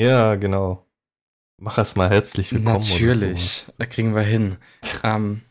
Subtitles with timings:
[0.00, 0.86] Ja, genau.
[1.58, 2.78] Mach erst mal herzlich willkommen.
[2.78, 3.72] Natürlich, so.
[3.76, 4.56] da kriegen wir hin.
[5.02, 5.42] ähm,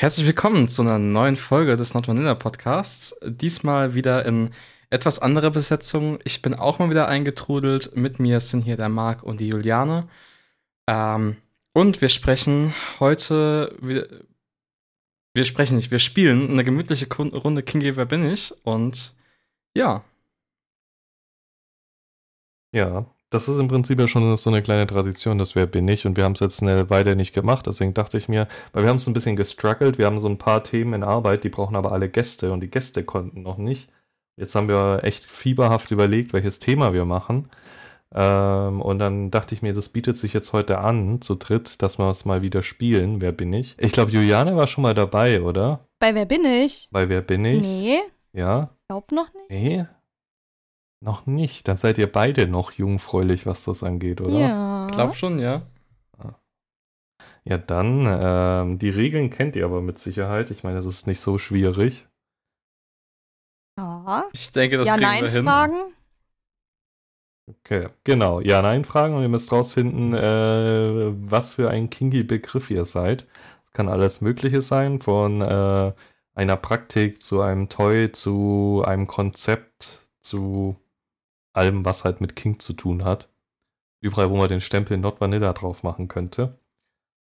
[0.00, 3.16] herzlich willkommen zu einer neuen Folge des Not Vanilla Podcasts.
[3.22, 4.50] Diesmal wieder in
[4.90, 6.18] etwas anderer Besetzung.
[6.24, 7.94] Ich bin auch mal wieder eingetrudelt.
[7.94, 10.08] Mit mir sind hier der Marc und die Juliane.
[10.88, 11.36] Ähm,
[11.72, 14.08] und wir sprechen heute, wir,
[15.32, 18.52] wir sprechen nicht, wir spielen eine gemütliche Runde King Wer bin ich?
[18.64, 19.14] Und
[19.76, 20.02] ja.
[22.72, 26.04] Ja, das ist im Prinzip ja schon so eine kleine Tradition, das Wer bin ich.
[26.04, 27.66] Und wir haben es jetzt eine Weile nicht gemacht.
[27.66, 29.98] Deswegen dachte ich mir, weil wir haben es ein bisschen gestruggelt.
[29.98, 32.70] Wir haben so ein paar Themen in Arbeit, die brauchen aber alle Gäste und die
[32.70, 33.88] Gäste konnten noch nicht.
[34.36, 37.48] Jetzt haben wir echt fieberhaft überlegt, welches Thema wir machen.
[38.12, 41.98] Ähm, und dann dachte ich mir, das bietet sich jetzt heute an, zu dritt, dass
[41.98, 43.20] wir es mal wieder spielen.
[43.20, 43.76] Wer bin ich?
[43.78, 45.86] Ich glaube, Juliane war schon mal dabei, oder?
[46.00, 46.88] Bei Wer bin ich?
[46.90, 47.62] Bei Wer bin ich?
[47.62, 48.00] Nee.
[48.32, 48.70] Ja?
[48.88, 49.50] Glaub noch nicht.
[49.50, 49.86] Nee?
[51.02, 51.66] Noch nicht.
[51.66, 54.38] Dann seid ihr beide noch jungfräulich, was das angeht, oder?
[54.38, 54.86] Ja.
[54.90, 55.62] Glaub schon, ja.
[57.44, 60.50] Ja, dann, ähm, die Regeln kennt ihr aber mit Sicherheit.
[60.50, 62.06] Ich meine, es ist nicht so schwierig.
[63.78, 64.28] Ja.
[64.32, 65.44] Ich denke, das ja, kriegen nein wir hin.
[65.44, 65.94] Fragen?
[67.46, 68.40] Okay, genau.
[68.40, 73.26] Ja-Nein-Fragen und ihr müsst rausfinden, äh, was für ein Kingi-Begriff ihr seid.
[73.64, 75.92] Das kann alles Mögliche sein, von äh,
[76.34, 80.76] einer Praktik zu einem Toy, zu einem Konzept, zu
[81.52, 83.28] allem, was halt mit King zu tun hat.
[84.00, 86.58] Überall, wo man den Stempel Not Vanilla drauf machen könnte.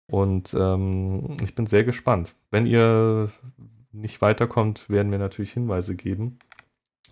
[0.07, 2.35] Und ähm, ich bin sehr gespannt.
[2.51, 3.31] Wenn ihr
[3.91, 6.37] nicht weiterkommt, werden wir natürlich Hinweise geben.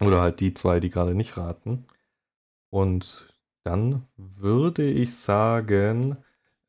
[0.01, 1.85] Oder halt die zwei, die gerade nicht raten.
[2.69, 3.33] Und
[3.63, 6.17] dann würde ich sagen,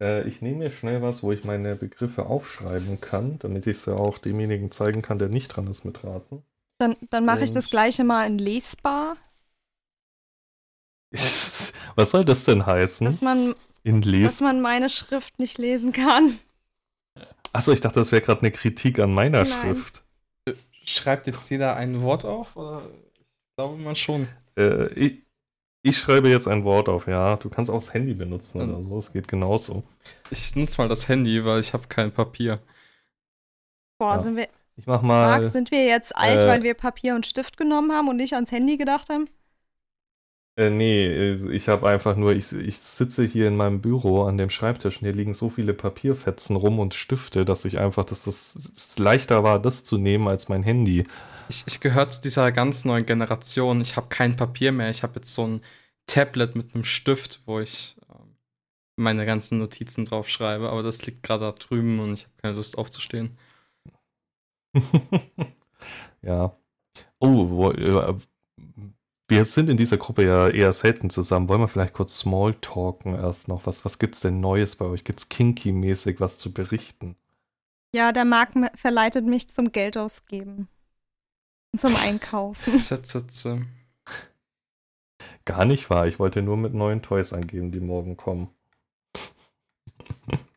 [0.01, 3.95] äh, ich nehme mir schnell was, wo ich meine Begriffe aufschreiben kann, damit ich sie
[3.95, 6.43] auch demjenigen zeigen kann, der nicht dran ist mit Raten.
[6.79, 9.17] Dann, dann mache ich das gleiche mal in lesbar.
[11.97, 13.05] Was soll das denn heißen?
[13.07, 16.39] Dass man, dass man meine Schrift nicht lesen kann.
[17.53, 19.47] Achso, ich dachte, das wäre gerade eine Kritik an meiner Nein.
[19.47, 20.03] Schrift.
[20.85, 22.57] Schreibt jetzt jeder ein Wort auf?
[22.57, 22.83] Oder?
[23.21, 24.29] Ich glaube mal schon.
[24.59, 25.23] Äh, ich,
[25.83, 27.37] ich schreibe jetzt ein Wort auf, ja.
[27.37, 29.83] Du kannst auch das Handy benutzen oder so, es geht genauso.
[30.31, 32.59] Ich nutze mal das Handy, weil ich habe kein Papier.
[33.99, 34.23] Boah, Ja.
[34.23, 35.51] sind wir, Ich mach Marc, mal.
[35.51, 38.51] sind wir jetzt alt, äh, weil wir Papier und Stift genommen haben und nicht ans
[38.53, 39.27] Handy gedacht haben?
[40.57, 44.39] Äh, nee, äh, ich habe einfach nur, ich, ich sitze hier in meinem Büro an
[44.39, 48.25] dem Schreibtisch und hier liegen so viele Papierfetzen rum und Stifte, dass ich einfach, dass
[48.25, 51.05] das es leichter war, das zu nehmen als mein Handy.
[51.49, 53.81] Ich, ich gehöre zu dieser ganz neuen Generation.
[53.81, 54.91] Ich habe kein Papier mehr.
[54.91, 55.61] Ich habe jetzt so ein
[56.07, 58.37] Tablet mit einem Stift, wo ich ähm,
[58.97, 60.71] meine ganzen Notizen drauf schreibe.
[60.71, 63.37] Aber das liegt gerade da drüben und ich habe keine Lust aufzustehen.
[66.23, 66.57] ja.
[67.19, 68.15] Oh, wo, äh,
[69.37, 71.49] wir sind in dieser Gruppe ja eher selten zusammen.
[71.49, 73.67] Wollen wir vielleicht kurz Smalltalken erst noch?
[73.67, 75.05] Was, was gibt's denn Neues bei euch?
[75.05, 77.17] Gibt's kinky-mäßig was zu berichten?
[77.95, 80.69] Ja, der Marc m- verleitet mich zum Geld ausgeben.
[81.73, 82.79] Und Zum Einkaufen.
[82.79, 83.67] Sätze.
[85.45, 86.07] Gar nicht wahr.
[86.07, 88.49] Ich wollte nur mit neuen Toys angeben, die morgen kommen.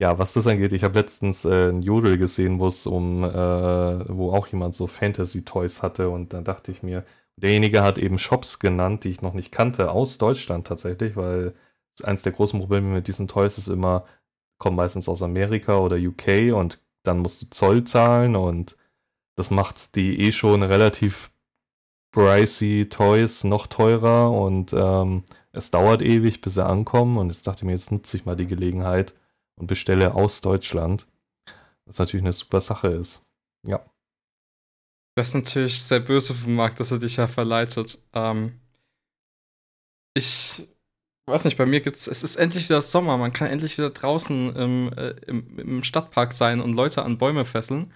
[0.00, 4.32] Ja, was das angeht, ich habe letztens äh, ein Jodel gesehen, wo um, äh, wo
[4.32, 7.04] auch jemand so Fantasy-Toys hatte und dann dachte ich mir,
[7.36, 11.54] derjenige hat eben Shops genannt, die ich noch nicht kannte, aus Deutschland tatsächlich, weil
[12.04, 14.04] eins der großen Probleme mit diesen Toys ist immer,
[14.58, 18.76] kommen meistens aus Amerika oder UK und dann musst du Zoll zahlen und
[19.36, 21.32] das macht die eh schon relativ
[22.12, 27.60] pricey Toys noch teurer und ähm, es dauert ewig, bis sie ankommen und jetzt dachte
[27.60, 29.14] ich mir, jetzt nutze ich mal die Gelegenheit
[29.58, 31.06] und bestelle aus Deutschland.
[31.84, 33.22] Was natürlich eine super Sache ist.
[33.66, 33.84] Ja.
[35.16, 37.98] Das ist natürlich sehr böse vom Marc, dass er dich ja verleitet.
[38.12, 38.60] Ähm,
[40.14, 40.68] ich
[41.26, 44.54] weiß nicht, bei mir gibt's, es ist endlich wieder Sommer, man kann endlich wieder draußen
[44.56, 47.92] im, äh, im, im Stadtpark sein und Leute an Bäume fesseln.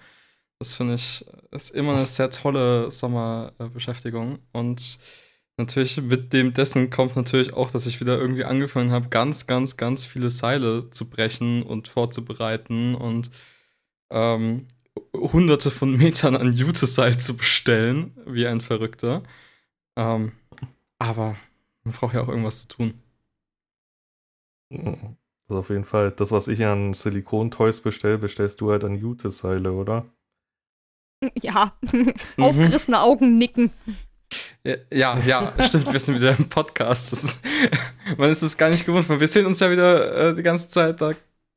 [0.59, 4.39] Das finde ich, ist immer eine sehr tolle Sommerbeschäftigung.
[4.51, 4.99] Und
[5.57, 9.77] natürlich mit dem dessen kommt natürlich auch, dass ich wieder irgendwie angefangen habe, ganz, ganz,
[9.77, 13.29] ganz viele Seile zu brechen und vorzubereiten und
[14.09, 14.67] ähm,
[15.13, 19.23] hunderte von Metern an Jute-Seil zu bestellen, wie ein Verrückter.
[19.95, 20.31] Ähm,
[20.99, 21.35] aber
[21.83, 22.93] man braucht ja auch irgendwas zu tun.
[24.69, 24.87] Das
[25.49, 29.73] ist auf jeden Fall das, was ich an Silikon-Toys bestelle, bestellst du halt an Jute-Seile,
[29.73, 30.05] oder?
[31.41, 31.77] Ja,
[32.37, 33.71] aufgerissene Augen nicken.
[34.63, 37.13] Ja, ja, ja, stimmt, wir sind wieder im Podcast.
[37.13, 37.41] Ist,
[38.17, 39.07] man ist es gar nicht gewohnt.
[39.09, 41.01] weil Wir sehen uns ja wieder äh, die ganze Zeit.
[41.01, 41.11] Da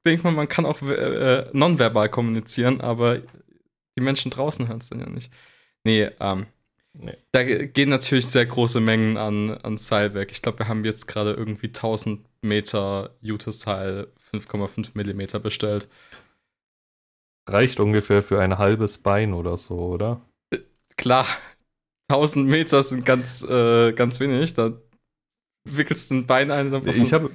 [0.04, 5.00] denkt man, man kann auch äh, nonverbal kommunizieren, aber die Menschen draußen hören es dann
[5.00, 5.32] ja nicht.
[5.84, 6.46] Nee, ähm,
[6.98, 7.16] Nee.
[7.32, 10.30] Da gehen natürlich sehr große Mengen an, an Seil weg.
[10.32, 15.88] Ich glaube, wir haben jetzt gerade irgendwie 1000 Meter Jute-Seil 5,5 Millimeter bestellt.
[17.48, 20.20] Reicht ungefähr für ein halbes Bein oder so, oder?
[20.96, 21.26] Klar,
[22.08, 24.54] 1000 Meter sind ganz, äh, ganz wenig.
[24.54, 24.72] Da
[25.64, 26.70] wickelst du ein Bein ein.
[26.70, 27.30] Dann Ich habe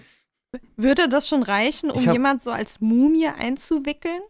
[0.77, 4.21] Würde das schon reichen, um hab- jemand so als Mumie einzuwickeln?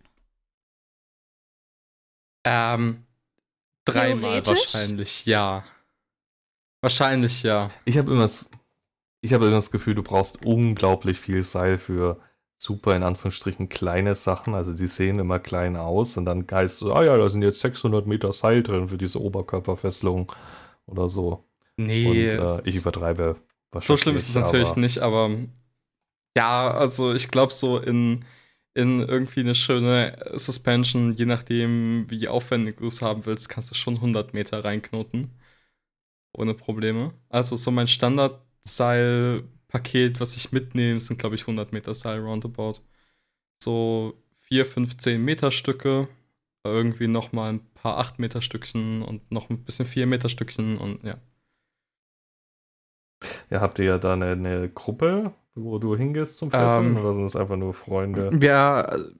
[2.43, 3.03] ähm,
[3.85, 5.63] dreimal wahrscheinlich, ja.
[6.81, 7.69] Wahrscheinlich ja.
[7.85, 8.27] ich hab immer,
[9.21, 12.19] ich habe immer das Gefühl, du brauchst unglaublich viel Seil für
[12.61, 14.53] super in Anführungsstrichen kleine Sachen.
[14.53, 17.59] Also die sehen immer klein aus und dann heißt es, ah ja, da sind jetzt
[17.59, 20.31] 600 Meter Seil drin für diese Oberkörperfesselung
[20.85, 21.43] oder so.
[21.77, 23.37] Nee, und äh, ich übertreibe.
[23.79, 25.31] so schlimm ist es natürlich nicht, aber
[26.37, 28.25] ja, also ich glaube so in,
[28.75, 33.75] in irgendwie eine schöne Suspension, je nachdem, wie aufwendig du es haben willst, kannst du
[33.75, 35.31] schon 100 Meter reinknoten.
[36.33, 37.13] Ohne Probleme.
[37.27, 37.87] Also so mein
[39.71, 42.81] Standardseilpaket, was ich mitnehme, sind glaube ich 100 Meter Seil roundabout.
[43.63, 44.13] So
[44.49, 46.07] 4, 5, 10 Meter Stücke,
[46.63, 51.03] irgendwie nochmal ein paar 8 Meter Stückchen und noch ein bisschen 4 Meter Stückchen und
[51.03, 51.15] ja.
[53.49, 56.87] Ja, habt ihr ja da eine, eine Gruppe, wo du hingehst zum Fesseln?
[56.87, 58.29] Ähm, oder sind es einfach nur Freunde?
[58.33, 59.13] Wir,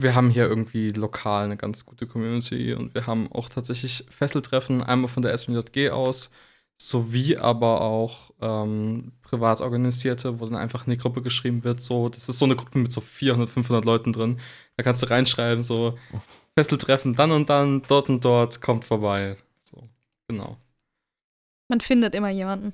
[0.00, 4.82] wir haben hier irgendwie lokal eine ganz gute Community und wir haben auch tatsächlich Fesseltreffen,
[4.82, 6.30] einmal von der SMJG aus,
[6.78, 12.08] sowie aber auch ähm, privat organisierte, wo dann einfach in die Gruppe geschrieben wird, so,
[12.08, 14.38] das ist so eine Gruppe mit so 400, 500 Leuten drin.
[14.76, 15.98] Da kannst du reinschreiben, so,
[16.58, 19.36] Fesseltreffen dann und dann, dort und dort, kommt vorbei.
[19.58, 19.88] So,
[20.28, 20.56] genau.
[21.68, 22.72] Man findet immer jemanden.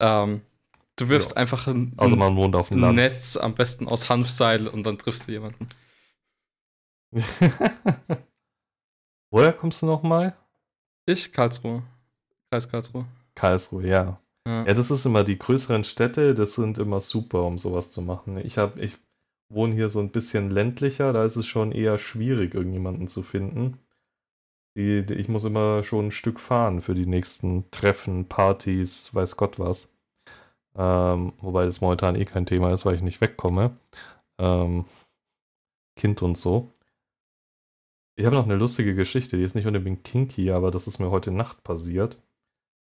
[0.00, 0.42] Ähm,
[0.96, 1.36] du wirfst Ja.
[1.38, 2.96] einfach ein, Also man wohnt auf dem Land.
[2.96, 5.68] Netz, am besten aus Hanfseil und dann triffst du jemanden.
[9.30, 10.36] Woher kommst du nochmal?
[11.06, 11.84] Ich, Karlsruhe.
[12.50, 13.06] Kreis Karlsruhe.
[13.36, 14.20] Karlsruhe, ja.
[14.46, 14.64] Ja.
[14.66, 18.38] Ja, das ist immer die größeren Städte, das sind immer super, um sowas zu machen.
[18.38, 18.96] Ich habe, ich
[19.48, 23.78] wohne hier so ein bisschen ländlicher, da ist es schon eher schwierig, irgendjemanden zu finden.
[24.76, 29.36] Die, die, ich muss immer schon ein Stück fahren für die nächsten Treffen, Partys, weiß
[29.36, 29.96] Gott was.
[30.76, 33.76] Ähm, wobei das momentan eh kein Thema ist, weil ich nicht wegkomme.
[34.38, 34.84] Ähm,
[35.96, 36.72] kind und so.
[38.18, 41.10] Ich habe noch eine lustige Geschichte, die ist nicht unbedingt kinky, aber das ist mir
[41.10, 42.16] heute Nacht passiert.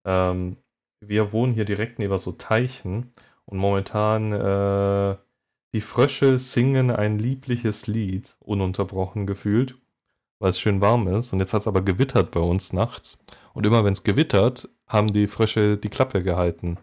[0.06, 0.58] Ähm,
[1.00, 3.14] wir wohnen hier direkt neben so Teichen
[3.46, 5.16] und momentan äh,
[5.74, 9.78] die Frösche singen ein liebliches Lied, ununterbrochen gefühlt,
[10.40, 11.32] weil es schön warm ist.
[11.32, 13.24] Und jetzt hat es aber gewittert bei uns nachts.
[13.54, 16.78] Und immer wenn es gewittert, haben die Frösche die Klappe gehalten.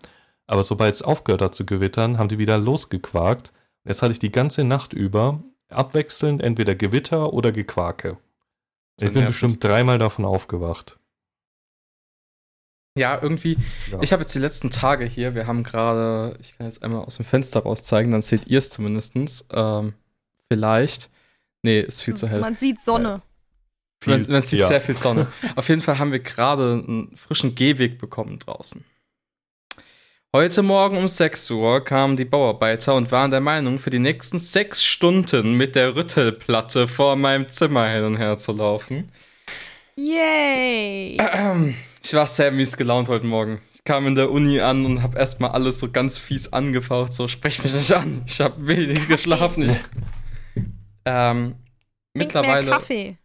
[0.47, 3.53] Aber sobald es aufgehört hat zu gewittern, haben die wieder losgequakt.
[3.85, 8.17] Und jetzt hatte ich die ganze Nacht über abwechselnd entweder Gewitter oder Gequake.
[9.01, 9.29] Ich bin nervig.
[9.29, 10.99] bestimmt dreimal davon aufgewacht.
[12.99, 13.57] Ja, irgendwie.
[13.93, 14.01] Ja.
[14.03, 17.17] Ich habe jetzt die letzten Tage hier, wir haben gerade, ich kann jetzt einmal aus
[17.17, 19.47] dem Fenster raus zeigen, dann seht ihr es zumindest.
[19.53, 19.95] Ähm,
[20.51, 21.11] vielleicht.
[21.63, 22.41] Nee, ist viel zu hell.
[22.41, 23.23] Man sieht Sonne.
[24.05, 24.67] Man, man sieht ja.
[24.67, 25.27] sehr viel Sonne.
[25.57, 28.85] Auf jeden Fall haben wir gerade einen frischen Gehweg bekommen draußen.
[30.37, 34.39] Heute Morgen um 6 Uhr kamen die Bauarbeiter und waren der Meinung, für die nächsten
[34.39, 39.11] sechs Stunden mit der Rüttelplatte vor meinem Zimmer hin und her zu laufen.
[39.97, 41.17] Yay!
[42.03, 43.63] Ich war sehr mies gelaunt heute Morgen.
[43.73, 47.15] Ich kam in der Uni an und habe erstmal alles so ganz fies angefaucht.
[47.15, 48.23] So, sprech mich nicht an.
[48.27, 49.63] Ich habe wenig geschlafen.
[49.63, 49.77] Ich,
[51.07, 51.57] ähm, Trink
[52.13, 52.67] mittlerweile.
[52.67, 53.17] Mehr Kaffee.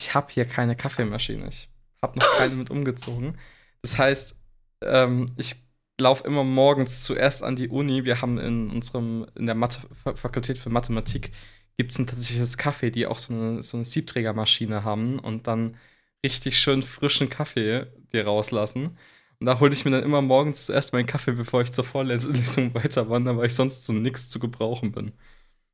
[0.00, 1.46] Ich habe hier keine Kaffeemaschine.
[1.48, 1.68] Ich
[2.02, 3.38] habe noch keine mit umgezogen.
[3.80, 4.36] Das heißt,
[4.82, 5.64] ähm, ich
[6.00, 8.04] laufe immer morgens zuerst an die Uni.
[8.04, 9.80] Wir haben in unserem, in der Mathe
[10.14, 11.32] Fakultät für Mathematik
[11.76, 15.76] gibt es ein tatsächliches Kaffee, die auch so eine, so eine Siebträgermaschine haben und dann
[16.24, 18.96] richtig schön frischen Kaffee dir rauslassen.
[19.40, 22.74] Und da hole ich mir dann immer morgens zuerst meinen Kaffee, bevor ich zur Vorlesung
[22.74, 25.12] weiter wandere, weil ich sonst zu nichts zu gebrauchen bin.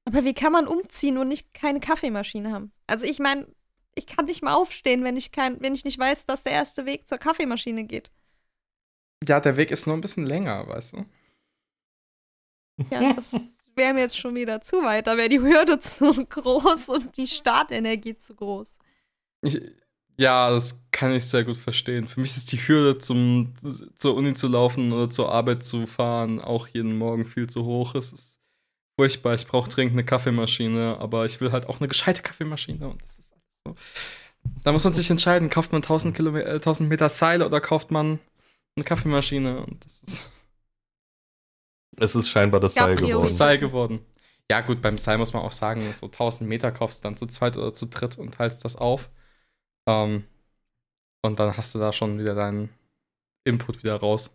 [0.06, 2.72] Aber wie kann man umziehen und nicht keine Kaffeemaschine haben?
[2.86, 3.46] Also ich meine,
[3.94, 6.86] ich kann nicht mal aufstehen, wenn ich kein, wenn ich nicht weiß, dass der erste
[6.86, 8.10] Weg zur Kaffeemaschine geht.
[9.26, 11.04] Ja, der Weg ist nur ein bisschen länger, weißt du?
[12.90, 13.34] Ja, das
[13.76, 15.06] wäre mir jetzt schon wieder zu weit.
[15.06, 18.78] Da wäre die Hürde zu groß und die Startenergie zu groß.
[19.42, 19.60] Ich,
[20.18, 22.06] ja, das kann ich sehr gut verstehen.
[22.06, 23.54] Für mich ist die Hürde, zum,
[23.96, 27.94] zur Uni zu laufen oder zur Arbeit zu fahren, auch jeden Morgen viel zu hoch.
[27.94, 28.40] Es ist
[28.98, 29.34] furchtbar.
[29.34, 33.18] Ich brauche dringend eine Kaffeemaschine, aber ich will halt auch eine gescheite Kaffeemaschine und das
[33.18, 33.74] ist alles so.
[34.62, 37.90] Da muss man sich entscheiden, kauft man 1000, Kilometer, äh, 1000 Meter Seil oder kauft
[37.90, 38.18] man
[38.76, 40.32] eine Kaffeemaschine und das ist,
[41.96, 43.22] Es ist scheinbar das Ja, Seil das ist geworden.
[43.22, 44.04] das Seil geworden.
[44.50, 47.26] Ja, gut, beim Seil muss man auch sagen, so 1000 Meter kaufst du dann zu
[47.26, 49.10] zweit oder zu dritt und teilst das auf.
[49.88, 50.24] Ähm,
[51.22, 52.70] Und dann hast du da schon wieder deinen
[53.44, 54.30] Input wieder raus.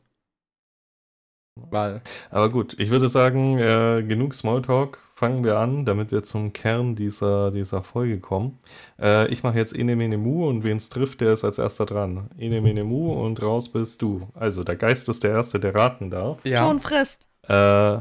[1.56, 2.02] Weil.
[2.32, 5.00] Aber gut, ich würde sagen, äh, genug Smalltalk.
[5.18, 8.60] Fangen wir an, damit wir zum Kern dieser, dieser Folge kommen.
[9.00, 11.86] Äh, ich mache jetzt Ene Mene Mu und wen es trifft, der ist als erster
[11.86, 12.30] dran.
[12.38, 14.28] Ene Mene Mu und raus bist du.
[14.34, 16.46] Also der Geist ist der Erste, der raten darf.
[16.46, 16.66] Ja.
[16.66, 17.30] Schon frisst.
[17.44, 18.00] Äh,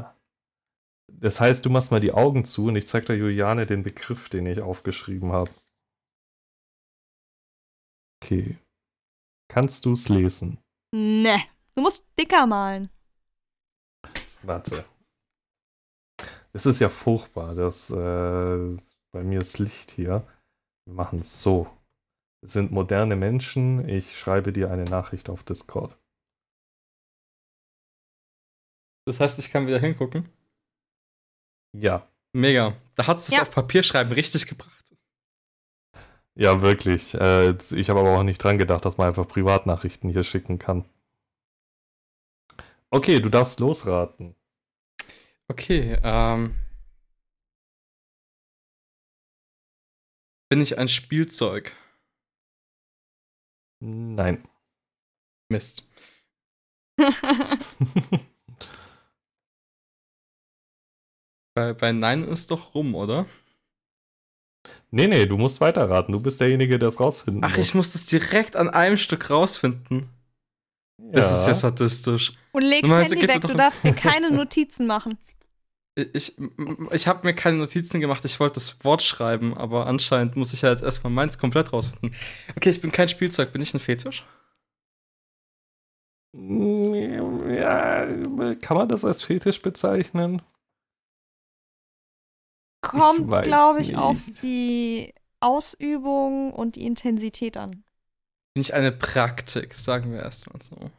[1.07, 4.27] das heißt, du machst mal die Augen zu und ich zeig der Juliane den Begriff,
[4.27, 5.51] den ich aufgeschrieben habe.
[8.21, 8.57] Okay.
[9.47, 10.57] Kannst du es lesen?
[10.93, 11.37] Ne.
[11.75, 12.89] Du musst dicker malen.
[14.45, 14.85] Warte.
[16.53, 18.77] Es ist ja furchtbar, dass äh,
[19.11, 20.25] bei mir ist Licht hier.
[20.85, 21.65] Wir machen es so.
[22.41, 23.87] Wir sind moderne Menschen.
[23.89, 25.97] Ich schreibe dir eine Nachricht auf Discord.
[29.07, 30.29] Das heißt, ich kann wieder hingucken.
[31.77, 32.75] Ja, Mega.
[32.95, 33.41] Da hat es das Ja.
[33.43, 34.93] auf Papierschreiben richtig gebracht.
[36.37, 37.13] ja, wirklich.
[37.13, 40.83] Äh, ich habe aber auch nicht dran gedacht, dass man einfach Privatnachrichten hier schicken kann.
[42.95, 44.35] Okay, du darfst losraten.
[45.49, 46.55] Okay, ähm.
[50.49, 51.73] Bin ich ein Spielzeug?
[53.81, 54.47] Nein.
[55.49, 55.91] Mist.
[61.53, 63.25] Bei, bei Nein ist doch rum, oder?
[64.91, 66.13] nee, nee, du musst weiterraten.
[66.13, 67.67] Du bist derjenige, der es rausfinden Ach, muss.
[67.67, 70.09] ich muss das direkt an einem Stück rausfinden.
[70.97, 72.33] Das ist ja sadistisch.
[72.51, 73.41] Und legst Normalerweise Handy weg.
[73.41, 75.17] Du darfst dir keine Notizen machen.
[75.95, 76.35] Ich,
[76.91, 80.61] ich habe mir keine Notizen gemacht, ich wollte das Wort schreiben, aber anscheinend muss ich
[80.61, 82.13] ja jetzt erstmal meins komplett rausfinden.
[82.57, 84.25] Okay, ich bin kein Spielzeug, bin ich ein Fetisch?
[86.33, 88.05] Ja,
[88.55, 90.41] kann man das als Fetisch bezeichnen?
[92.81, 93.97] Kommt, glaube ich, nicht.
[93.97, 97.84] auf die Ausübung und die Intensität an.
[98.55, 100.89] Bin ich eine Praktik, sagen wir erstmal so.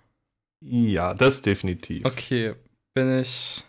[0.62, 2.04] Ja, das definitiv.
[2.04, 2.54] Okay,
[2.94, 3.64] bin ich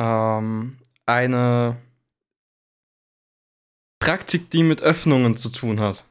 [0.00, 1.76] ähm, eine
[4.00, 6.04] Praktik, die mit Öffnungen zu tun hat.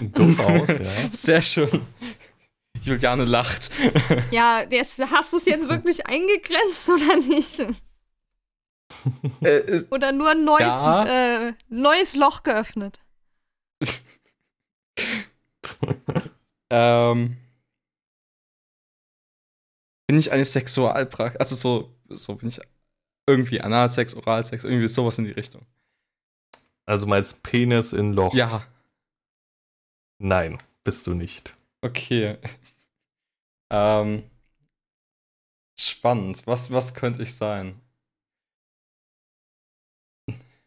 [0.00, 0.84] Durchaus, ja.
[1.12, 1.86] Sehr schön.
[2.80, 3.70] Juliane lacht.
[4.32, 7.66] Ja, jetzt hast du es jetzt wirklich eingegrenzt oder nicht?
[9.42, 11.48] äh, Oder nur ein neues, Ja.
[11.48, 13.00] äh, neues Loch geöffnet?
[16.70, 17.36] Ähm,
[20.06, 21.40] bin ich eine Sexualpraktik?
[21.40, 22.60] Also so, so bin ich
[23.26, 25.66] irgendwie Analsex, Oralsex, irgendwie sowas in die Richtung.
[26.86, 28.34] Also meinst Penis in Loch?
[28.34, 28.66] Ja,
[30.24, 31.52] Nein, bist du nicht.
[31.82, 32.38] okay.
[33.70, 34.22] ähm,
[35.76, 36.46] spannend.
[36.46, 37.80] Was, was könnte ich sein?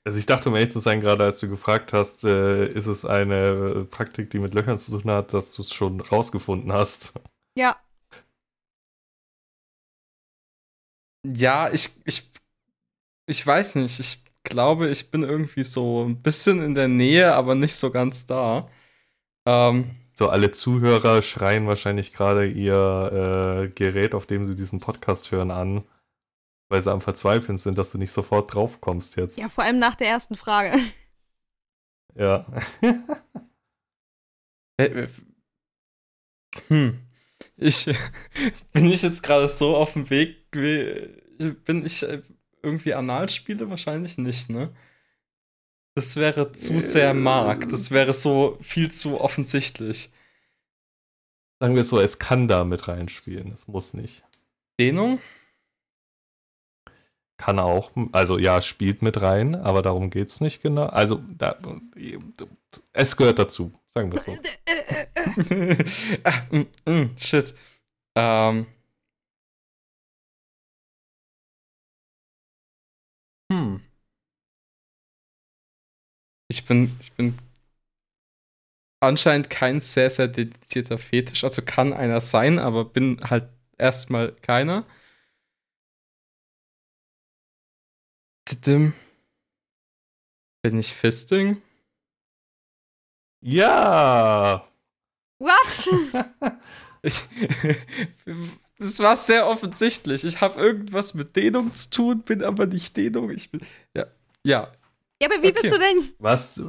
[0.08, 3.06] Also ich dachte, um ehrlich zu sein, gerade als du gefragt hast, äh, ist es
[3.06, 7.14] eine Praktik, die mit Löchern zu tun hat, dass du es schon rausgefunden hast.
[7.58, 7.76] Ja.
[11.26, 12.32] Ja, ich, ich,
[13.28, 14.00] ich weiß nicht.
[14.00, 18.26] Ich glaube, ich bin irgendwie so ein bisschen in der Nähe, aber nicht so ganz
[18.26, 18.70] da.
[19.48, 25.32] Ähm, So, alle Zuhörer schreien wahrscheinlich gerade ihr äh, Gerät, auf dem sie diesen Podcast
[25.32, 25.84] hören, an,
[26.70, 29.38] weil sie am Verzweifeln sind, dass du nicht sofort drauf kommst jetzt.
[29.38, 30.78] Ja, vor allem nach der ersten Frage.
[32.18, 32.46] Ja.
[34.78, 35.08] Äh, äh,
[36.68, 37.00] Hm.
[37.58, 37.86] Ich
[38.74, 40.50] bin ich jetzt gerade so auf dem Weg.
[40.52, 42.22] Bin ich äh,
[42.62, 43.70] irgendwie Analspiele?
[43.70, 44.76] Wahrscheinlich nicht, ne?
[45.96, 47.70] Das wäre zu sehr Mark.
[47.70, 50.12] Das wäre so viel zu offensichtlich.
[51.60, 54.24] Sagen wir so, es kann da mit reinspielen, es muss nicht.
[54.78, 55.22] Dehnung?
[57.38, 60.86] Kann auch, also ja, spielt mit rein, aber darum geht es nicht genau.
[60.86, 61.58] Also, da,
[62.94, 64.36] es gehört dazu, sagen wir es so.
[66.24, 67.54] ah, mm, mm, shit.
[68.16, 68.68] Ähm.
[73.52, 73.82] Hm.
[76.48, 77.36] Ich bin, ich bin
[79.02, 81.44] anscheinend kein sehr, sehr dedizierter Fetisch.
[81.44, 84.86] Also kann einer sein, aber bin halt erstmal keiner.
[90.64, 91.62] Bin ich Fisting?
[93.42, 94.68] Ja!
[95.40, 95.90] What?
[97.08, 97.22] Ich,
[98.80, 100.24] das war sehr offensichtlich.
[100.24, 103.30] Ich habe irgendwas mit Dehnung zu tun, bin aber nicht Dehnung.
[103.30, 103.62] Ich bin.
[103.96, 104.08] Ja.
[104.44, 104.72] Ja.
[105.22, 105.60] Ja, aber wie Okay.
[105.62, 106.60] bist du denn, Was?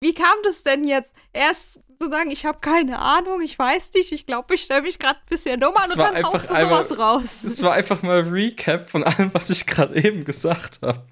[0.00, 1.14] Wie kam das denn jetzt?
[1.32, 4.98] Erst zu sagen, ich habe keine Ahnung, ich weiß nicht, ich glaube, ich stelle mich
[4.98, 7.38] gerade ein bisschen dumm an und dann haust einfach du einmal- sowas raus.
[7.42, 11.02] Das war einfach mal Recap von allem, was ich gerade eben gesagt habe.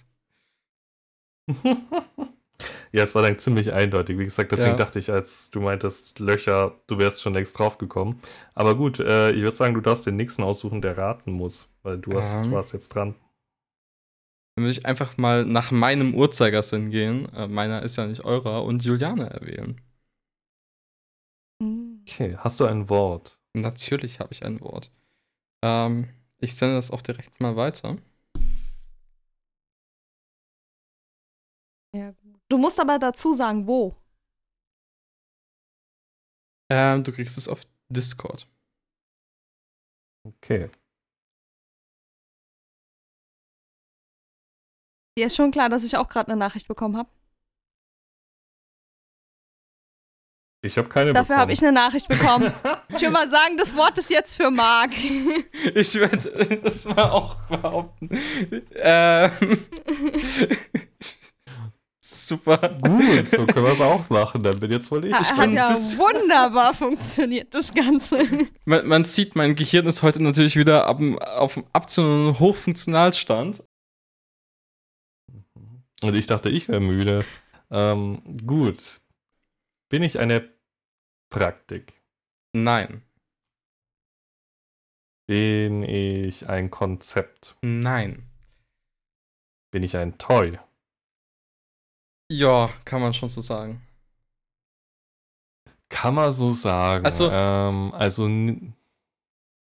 [2.93, 4.19] Ja, es war dann ziemlich eindeutig.
[4.19, 4.76] Wie gesagt, deswegen Ja.
[4.76, 8.21] dachte ich, als du meintest Löcher, du wärst schon längst draufgekommen.
[8.55, 11.99] Aber gut, äh, ich würde sagen, du darfst den nächsten aussuchen, der raten muss, weil
[11.99, 12.53] du hast, Ähm.
[12.53, 13.14] warst jetzt dran.
[14.57, 17.29] Dann würde ich einfach mal nach meinem Uhrzeigersinn gehen.
[17.35, 19.81] Äh, meiner ist ja nicht eurer und Juliane erwählen.
[21.61, 22.03] Hm.
[22.03, 23.41] Okay, hast du ein Wort?
[23.55, 24.91] Natürlich habe ich ein Wort.
[25.65, 27.97] Ähm, ich sende das auch direkt mal weiter.
[31.95, 32.13] Ja.
[32.49, 33.95] Du musst aber dazu sagen, wo.
[36.71, 38.47] Ähm, du kriegst es auf Discord.
[40.25, 40.71] Okay.
[45.16, 47.09] Dir ist schon klar, dass ich auch gerade eine Nachricht bekommen habe.
[50.64, 52.50] Ich habe keine Dafür habe ich eine Nachricht bekommen.
[52.88, 54.92] Ich will mal sagen, das Wort ist jetzt für Marc.
[55.75, 58.09] Ich werde das mal auch behaupten.
[58.75, 59.30] Ähm,
[62.00, 62.56] super.
[62.80, 64.42] Gut, so können wir es auch machen.
[64.42, 65.14] Dann bin jetzt wohl ich.
[65.14, 68.26] Hat bin ja wunderbar funktioniert, das Ganze.
[68.64, 71.00] Man, man sieht, mein Gehirn ist heute natürlich wieder ab,
[71.37, 73.62] auf dem absoluten Hochfunktionalstand.
[76.05, 77.25] Und ich dachte, ich wäre müde.
[77.71, 79.01] Ähm, gut.
[79.89, 80.53] Bin ich eine
[81.31, 81.95] Praktik?
[82.53, 83.03] Nein.
[85.27, 87.57] Bin ich ein Konzept?
[87.63, 88.29] Nein.
[89.71, 90.59] Bin ich ein Toy?
[92.31, 93.81] Ja, kann man schon so sagen.
[95.89, 97.07] Kann man so sagen.
[97.07, 98.29] Also- ähm, also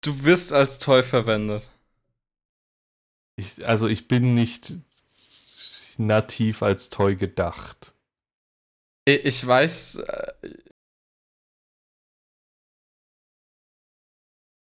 [0.02, 1.72] Du wirst als Toy verwendet.
[3.36, 4.74] ich, also ich bin nicht
[6.00, 7.94] nativ als Toy gedacht.
[9.06, 10.34] Ich weiß, äh,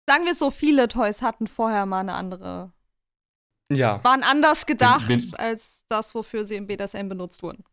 [0.07, 2.73] Sagen wir so, viele Toys hatten vorher mal eine andere.
[3.71, 4.03] ja.
[4.03, 7.63] Waren anders gedacht bin- als das, wofür sie im BDSM benutzt wurden.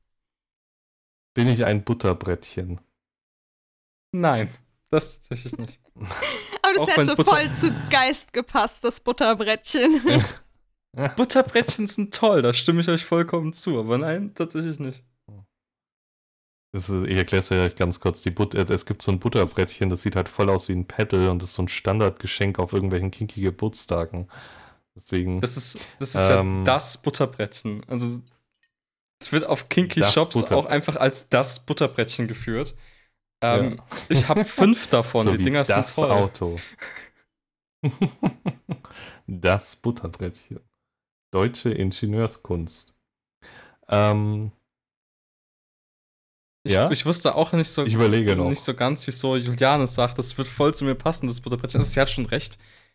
[1.35, 2.81] Bin ich ein Butterbrettchen?
[4.13, 4.51] Nein,
[4.91, 5.81] das tatsächlich nicht.
[6.63, 10.03] Aber das Auch hätte voll zu Geist gepasst, das Butterbrettchen.
[11.17, 15.05] Butterbrettchen sind toll, da stimme ich euch vollkommen zu, aber nein, tatsächlich nicht.
[16.73, 18.23] Das ist, ich erkläre es euch ganz kurz.
[18.23, 21.31] Die But es gibt so ein Butterbrettchen, das sieht halt voll aus wie ein Paddle
[21.31, 24.29] und ist so ein Standardgeschenk auf irgendwelchen kinky Geburtstagen.
[24.95, 25.41] Deswegen.
[25.41, 26.59] Das ist, das ist Ähm.
[26.59, 27.83] ja das Butterbrettchen.
[27.89, 28.21] Also
[29.21, 32.75] es wird auf Kinky Shops auch einfach als das Butterbrettchen geführt.
[33.43, 33.85] Ähm, Ja.
[34.09, 36.11] Ich habe fünf davon, so die wie Dinger das sind toll.
[36.11, 36.57] Auto.
[39.27, 40.61] das Butterbrettchen.
[41.37, 42.95] Deutsche Ingenieurskunst.
[43.89, 44.53] Ähm,
[46.65, 46.91] Ich, Ja?
[46.91, 48.49] ich wusste auch nicht so, ich überlege noch.
[48.49, 51.81] nicht so ganz, wieso Juliane sagt, das wird voll zu mir passen, das Butterbrettchen.
[51.81, 52.55] Also, sie hat schon recht.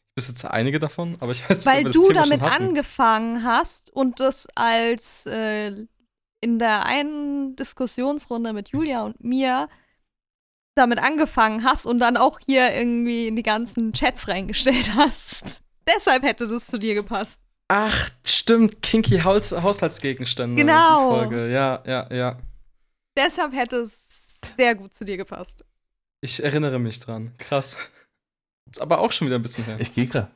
[0.10, 2.41] Ich besitze einige davon, aber ich weiß nicht, Weil ob wir du das Thema damit
[2.62, 5.86] angefangen hast und das als äh,
[6.41, 9.69] in der einen Diskussionsrunde mit Julia und mir
[10.75, 15.62] damit angefangen hast und dann auch hier irgendwie in die ganzen Chats reingestellt hast.
[15.88, 17.38] Deshalb hätte das zu dir gepasst.
[17.74, 20.62] Ach, stimmt, Kinky Haus Haushaltsgegenstände.
[20.62, 21.14] Genau.
[21.14, 21.50] Die Folge.
[21.50, 22.38] Ja, ja, ja.
[23.16, 25.64] Deshalb hätte es sehr gut zu dir gepasst.
[26.20, 27.32] Ich erinnere mich dran.
[27.38, 27.78] Krass.
[28.70, 29.78] Ist aber auch schon wieder ein bisschen her.
[29.80, 30.30] Ich gehe gerade.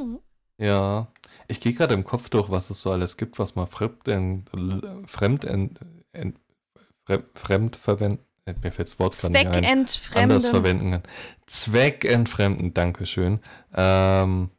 [0.00, 0.20] Mhm.
[0.58, 1.08] Ja,
[1.48, 4.48] ich gehe gerade im Kopf durch, was es so alles gibt, was man fremd, fremd,
[5.08, 5.78] fremd,
[7.34, 8.24] fremd verwenden.
[8.62, 9.64] Mir fällt das Wort gerade nicht ein.
[9.64, 10.50] Anders Zweckentfremden.
[10.52, 11.02] verwenden kann.
[11.46, 13.40] Zweckentfremden, Dankeschön.
[13.74, 14.50] Ähm,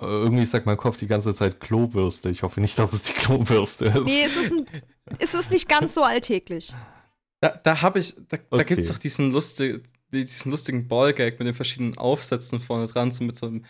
[0.00, 2.30] irgendwie sagt mein Kopf die ganze Zeit Klobürste.
[2.30, 4.04] Ich hoffe nicht, dass es die Klobürste ist.
[4.04, 4.66] Nee, es ist, ein,
[5.18, 6.76] es ist nicht ganz so alltäglich.
[7.40, 8.64] Da, da habe ich, da, da Okay.
[8.64, 13.24] gibt es doch diesen, lustig, diesen lustigen Ballgag mit den verschiedenen Aufsätzen vorne dran, so
[13.24, 13.64] mit so einem,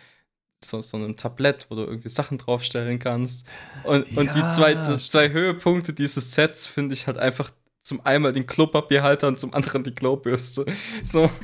[0.63, 3.47] so, so einem Tablett, wo du irgendwie Sachen draufstellen kannst.
[3.83, 5.01] Und, und die Ja, zwei, die stimmt.
[5.01, 7.51] zwei Höhepunkte dieses Sets finde ich halt einfach
[7.83, 10.65] zum einmal den Klopapierhalter und zum anderen die Klobürste.
[11.03, 11.31] So.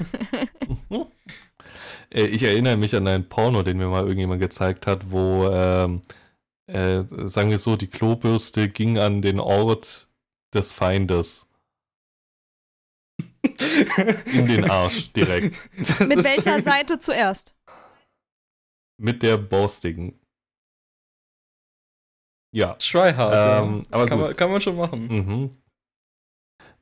[2.13, 6.01] Äh, Ich erinnere mich an einen Porno, den mir mal irgendjemand gezeigt hat, wo, ähm,
[6.67, 10.09] äh, sagen wir so, die Klobürste ging an den Ort
[10.53, 11.49] des Feindes.
[14.33, 15.69] In den Arsch direkt.
[15.77, 17.53] Das Mit welcher Seite zuerst?
[18.97, 20.19] Mit der borstigen.
[22.55, 22.75] Ja.
[22.75, 23.65] Try hard.
[23.65, 23.83] Ähm, ja.
[23.91, 24.27] aber kann, gut.
[24.27, 25.07] man, kann man schon machen.
[25.07, 25.62] Mhm.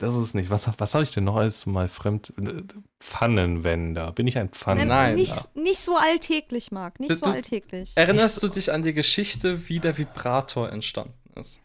[0.01, 0.49] Das ist nicht.
[0.49, 2.33] Was, was habe ich denn noch alles mal fremd?
[2.39, 2.63] äh,
[2.99, 4.11] Pfannenwender.
[4.13, 4.95] Bin ich ein Pfannenwender?
[4.95, 5.13] Nein.
[5.15, 6.99] Nicht, nicht so alltäglich, Marc.
[6.99, 7.91] Nicht Du- so du- alltäglich.
[7.95, 11.61] Erinnerst du dich an die Geschichte, wie der Vibrator entstanden ist?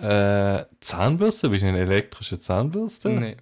[0.00, 1.48] Äh, Zahnbürste?
[1.48, 3.08] Bin ich eine elektrische Zahnbürste?
[3.10, 3.36] Nee.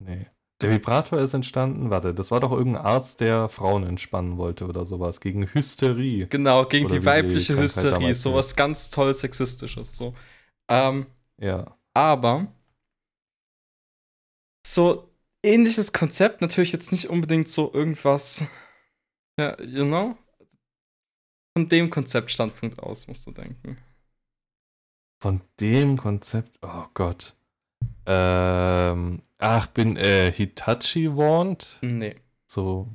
[0.00, 0.26] Nee.
[0.60, 4.84] Der Vibrator ist entstanden, warte, das war doch irgendein Arzt, der Frauen entspannen wollte oder
[4.84, 6.26] sowas, gegen Hysterie.
[6.28, 8.14] Genau, gegen die weibliche Hysterie.
[8.14, 9.96] Sowas ganz toll Sexistisches.
[9.96, 10.14] So.
[10.68, 11.06] Ähm,
[11.40, 11.76] Ja.
[11.94, 12.52] aber
[14.66, 15.10] so
[15.42, 18.44] ähnliches Konzept, natürlich jetzt nicht unbedingt so irgendwas,
[19.38, 20.16] ja, you know?
[21.56, 23.78] Von dem Konzeptstandpunkt aus musst du denken.
[25.20, 27.34] Von dem Konzept, oh Gott.
[28.06, 31.78] Ähm, ach, bin äh, Hitachi Wand?
[31.82, 32.14] Nee.
[32.46, 32.88] So.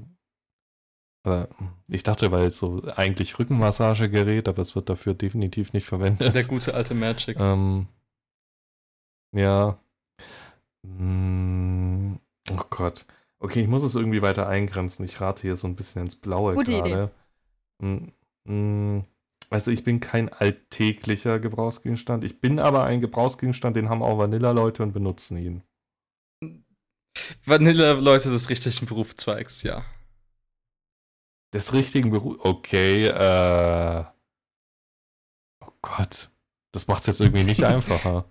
[1.26, 1.48] Aber
[1.88, 6.36] ich dachte, weil es so eigentlich Rückenmassagegerät, aber es wird dafür definitiv nicht verwendet.
[6.36, 7.38] Der gute alte Magic.
[7.40, 7.88] Ähm,
[9.34, 9.80] ja.
[10.84, 12.16] Mm,
[12.52, 13.06] oh Gott.
[13.40, 15.06] Okay, ich muss es irgendwie weiter eingrenzen.
[15.06, 16.90] Ich rate hier so ein bisschen ins Blaue Gute Idee.
[16.90, 17.12] gerade.
[17.82, 18.08] Mm,
[18.46, 19.04] mm,
[19.50, 22.24] Also ich bin kein alltäglicher Gebrauchsgegenstand.
[22.26, 25.64] Ich bin aber ein Gebrauchsgegenstand, den haben auch Vanilla-Leute und benutzen ihn.
[27.46, 29.86] Vanille-Leute des richtigen Berufszweigs, ja.
[31.54, 32.38] Des richtigen Beruf.
[32.40, 34.04] Okay, äh.
[35.62, 36.30] Oh Gott.
[36.72, 38.26] Das macht es jetzt irgendwie nicht einfacher.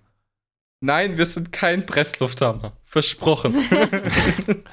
[0.80, 2.76] Nein, wir sind kein Presslufthammer.
[2.85, 3.54] Versprochen.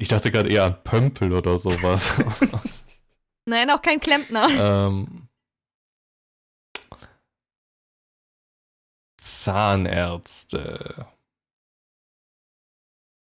[0.00, 2.12] Ich dachte gerade eher an Pömpel oder sowas.
[3.46, 4.46] Nein, auch kein Klempner.
[4.48, 5.28] ähm,
[9.20, 11.08] Zahnärzte.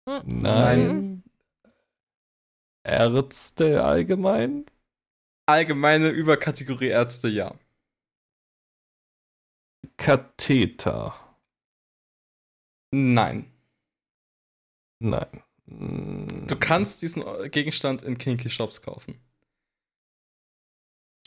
[0.09, 0.23] Hm.
[0.27, 1.25] Nein.
[2.83, 4.67] Ärzte allgemein?
[5.47, 7.55] Allgemeine Überkategorie Ärzte, ja.
[9.97, 11.15] Katheter.
[12.93, 13.53] Nein.
[14.99, 15.43] Nein.
[15.67, 19.21] Du kannst diesen Gegenstand in Kinky Shops kaufen.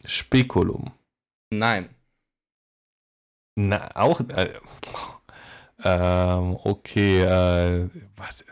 [0.05, 0.91] Spekulum.
[1.49, 1.95] Nein.
[3.55, 4.19] Na, auch.
[4.29, 4.59] Äh,
[5.83, 8.43] ähm, okay, äh, was?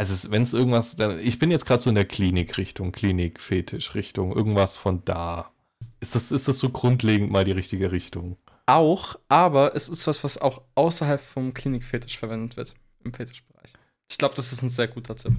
[0.00, 0.96] Also, wenn es irgendwas.
[0.96, 5.52] dann- Ich bin jetzt gerade so in der Klinik-Richtung, Klinik-Fetisch-Richtung, irgendwas von da.
[6.00, 8.38] Ist das, ist das so grundlegend mal die richtige Richtung?
[8.64, 12.74] Auch, aber es ist was, was auch außerhalb vom Klinikfetisch verwendet wird.
[13.04, 13.74] Im Fetischbereich.
[14.10, 15.34] Ich glaube, das ist ein sehr guter Tipp.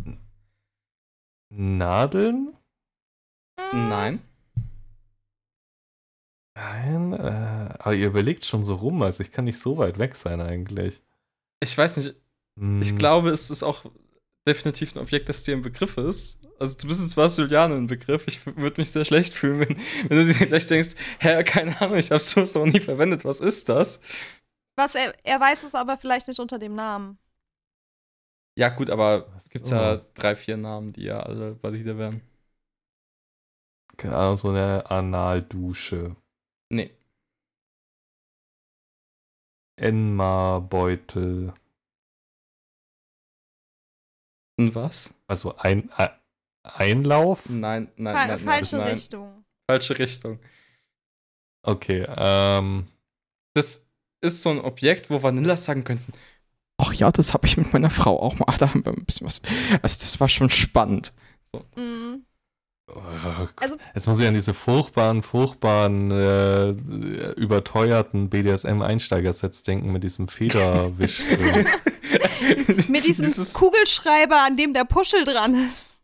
[1.49, 2.55] Nadeln?
[3.73, 4.21] Nein.
[6.55, 10.15] Nein, äh, aber ihr überlegt schon so rum, also ich kann nicht so weit weg
[10.15, 11.01] sein eigentlich.
[11.63, 12.09] Ich weiß nicht.
[12.81, 13.85] Ich Hm, glaube, es ist auch
[14.47, 16.39] definitiv ein Objekt, das dir ein Begriff ist.
[16.59, 18.27] Also zumindest war es Juliane ein Begriff.
[18.27, 19.77] Ich würde mich sehr schlecht fühlen, wenn,
[20.09, 23.25] wenn du dir gleich denkst, hä, keine Ahnung, ich habe sowas noch nie verwendet.
[23.25, 24.01] Was ist das?
[24.75, 27.17] Was, er, er weiß es aber vielleicht nicht unter dem Namen.
[28.57, 32.21] Ja, gut, aber es gibt ja drei, vier Namen, die ja alle valide wären.
[33.97, 36.15] Keine Ahnung, so eine Analdusche.
[36.69, 36.91] Nee.
[39.77, 41.53] Enma-Beutel.
[44.67, 45.13] Und was?
[45.27, 46.09] Also ein, ein
[46.63, 47.49] Einlauf?
[47.49, 48.93] Nein, nein, Fa nein, falsche nein.
[48.93, 49.43] Richtung.
[49.69, 50.39] Falsche Richtung.
[51.63, 52.87] Okay, ähm.
[53.53, 53.85] Das
[54.21, 56.13] ist so ein Objekt, wo Vanillas sagen könnten,
[56.77, 58.45] ach ja, das habe ich mit meiner Frau auch mal.
[58.57, 59.41] Da haben wir ein bisschen was.
[59.81, 61.13] Also das war schon spannend.
[61.43, 62.25] So, das ist- Mhm.
[62.95, 63.47] Oh.
[63.55, 66.69] Also- Jetzt muss ich an diese furchtbaren, furchtbaren, äh,
[67.39, 71.21] überteuerten BDSM-Einsteigersets denken mit diesem Federwisch.
[72.89, 75.97] Mit diesem Dieses, Kugelschreiber, an dem der Puschel dran ist.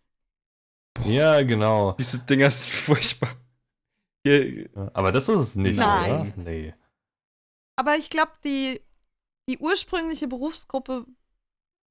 [1.05, 1.93] ja, genau.
[1.93, 3.29] diese Dinger sind furchtbar.
[4.93, 6.11] Aber das ist es nicht, Nein.
[6.11, 6.33] oder?
[6.35, 6.73] Nee.
[7.75, 8.81] Aber ich glaube, die,
[9.49, 11.05] die ursprüngliche Berufsgruppe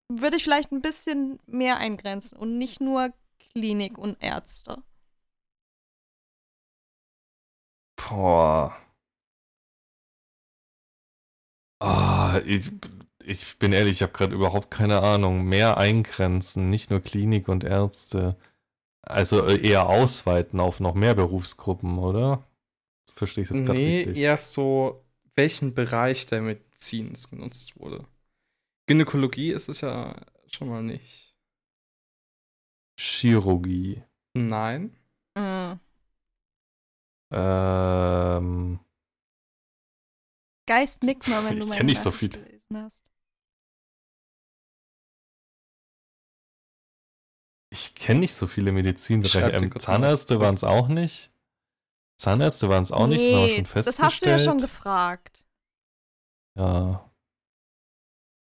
[0.08, 3.12] würde ich vielleicht ein bisschen mehr eingrenzen und nicht nur
[3.56, 4.82] Klinik und Ärzte.
[7.96, 8.76] Boah.
[11.80, 12.70] Ah, ich,
[13.24, 15.46] ich bin ehrlich, ich habe gerade überhaupt keine Ahnung.
[15.46, 18.36] Mehr eingrenzen, nicht nur Klinik und Ärzte.
[19.00, 22.46] Also äh, eher ausweiten auf noch mehr Berufsgruppen, oder?
[23.06, 24.18] Das verstehe ich jetzt gerade nee, richtig.
[24.18, 25.02] eher so,
[25.34, 28.04] welchen Bereich der Medizin es genutzt wurde.
[28.86, 30.14] Gynäkologie ist es ja
[30.46, 31.25] schon mal nicht.
[32.98, 34.02] Chirurgie.
[34.34, 34.96] Nein.
[35.36, 35.80] Mhm.
[37.30, 38.80] Ähm,
[40.66, 42.28] Geist nickt mal, wenn Ich du kenn meine nicht so viel.
[42.30, 43.04] gelesen hast.
[47.70, 49.58] ich kenne nicht so viele Medizinbereiche.
[49.58, 51.30] dir Ähm, Zahnärzte waren es auch nicht.
[52.18, 54.12] Zahnärzte waren es auch nicht, das haben wir schon das festgestellt.
[54.12, 55.46] hast du ja schon gefragt.
[56.56, 57.10] Ja.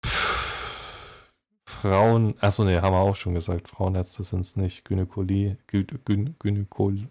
[0.05, 1.33] Pff,
[1.81, 3.67] Frauen, achso, nee, haben wir auch schon gesagt.
[3.67, 4.83] Frauenärzte sind es nicht.
[4.85, 7.07] Gynäkolie, Gü, Gyn, Gynäkolie.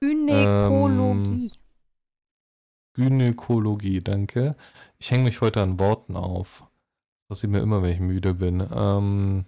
[0.00, 1.52] Gynäkologie.
[2.94, 4.56] Gynäkologie, danke.
[4.98, 6.64] Ich hänge mich heute an Worten auf.
[7.28, 8.66] passiert mir immer, wenn ich müde bin.
[8.72, 9.46] Ähm,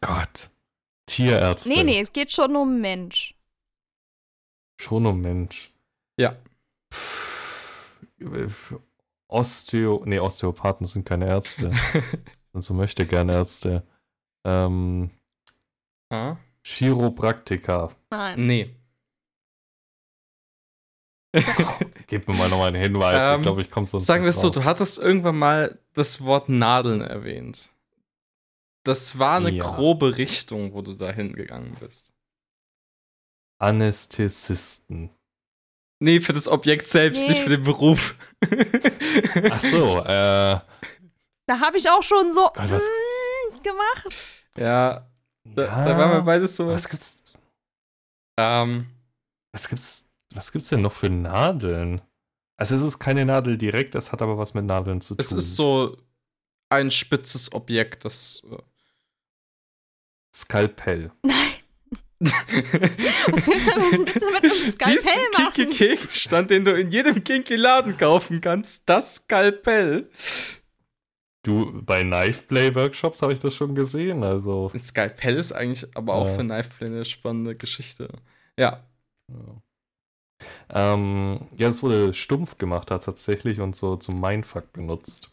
[0.00, 0.50] Gott.
[1.06, 1.68] Tierärzte.
[1.68, 3.34] Nee, nee, es geht schon um Mensch.
[4.80, 5.72] Schon um Mensch.
[6.18, 6.36] Ja.
[6.92, 8.76] Pff,
[9.28, 10.02] Osteo.
[10.06, 11.72] Nee, Osteopathen sind keine Ärzte.
[12.52, 13.82] sind so möchte gerne Ärzte.
[14.44, 15.10] Ähm,
[16.10, 16.36] Ah?
[16.62, 17.94] Chiropraktiker.
[18.10, 18.46] Nein.
[18.46, 18.76] Nee.
[22.06, 23.18] Gib mir mal nochmal einen Hinweis.
[23.20, 26.22] Ähm, ich glaube, ich komme sonst Sagen wir es so, du hattest irgendwann mal das
[26.24, 27.70] Wort Nadeln erwähnt.
[28.84, 29.64] Das war eine Ja.
[29.64, 32.12] grobe Richtung, wo du da hingegangen bist.
[33.58, 35.10] Anästhesisten.
[35.98, 37.28] Nee, für das Objekt selbst, Nee.
[37.28, 38.16] nicht für den Beruf.
[39.50, 40.60] Ach so, äh,
[41.46, 44.08] Da habe ich auch schon so Gott, was- mm, gemacht.
[44.58, 45.08] ja,
[45.44, 46.66] da, ja, da waren wir beides so.
[46.68, 47.24] was gibt's,
[48.38, 48.86] Ähm,
[49.52, 50.04] was gibt's,
[50.34, 52.02] was gibt's denn noch für Nadeln?
[52.58, 55.38] Also es ist keine Nadel direkt, es hat aber was mit Nadeln zu es tun.
[55.38, 55.96] ist so
[56.68, 58.42] ein spitzes Objekt, das.
[58.50, 58.56] äh,
[60.34, 61.10] Skalpell.
[61.22, 61.52] Nein.
[62.20, 65.52] Was willst du denn bitte mit einem Skalpell Diesen machen?
[65.52, 70.08] kinky Gegenstand, den du in jedem kinky Laden kaufen kannst, das Skalpell.
[71.44, 74.70] Du, bei Knifeplay Workshops habe ich das schon gesehen, also.
[74.72, 76.34] Ein Skalpell ist eigentlich aber auch Ja.
[76.34, 78.08] für Knifeplay eine spannende Geschichte.
[78.58, 78.82] Ja.
[79.30, 79.62] Ja.
[80.94, 85.30] Ähm, ja, es wurde stumpf gemacht hat tatsächlich und so zum Mindfuck benutzt.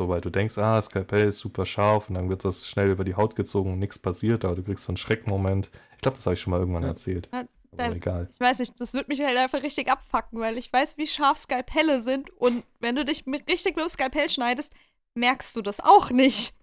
[0.00, 3.04] So, weil du denkst, ah, Skalpell ist super scharf und dann wird das schnell über
[3.04, 5.70] die Haut gezogen und nichts passiert, aber du kriegst so einen Schreckmoment.
[5.96, 6.88] Ich glaube, das habe ich schon mal irgendwann Ja.
[6.88, 7.28] erzählt.
[7.30, 8.30] Ja, Aber dann- egal.
[8.32, 11.36] Ich weiß nicht, das wird mich halt einfach richtig abfacken, weil ich weiß, wie scharf
[11.36, 14.72] Skalpelle sind und wenn du dich mit, richtig mit dem Skalpell schneidest,
[15.14, 16.54] merkst du das auch nicht.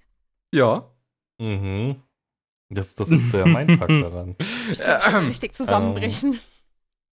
[0.51, 0.89] Ja.
[1.39, 2.01] Mhm.
[2.69, 4.35] Das, das ist der Mindfuck daran.
[4.39, 6.39] Ich glaub, ich Ähm, richtig zusammenbrechen.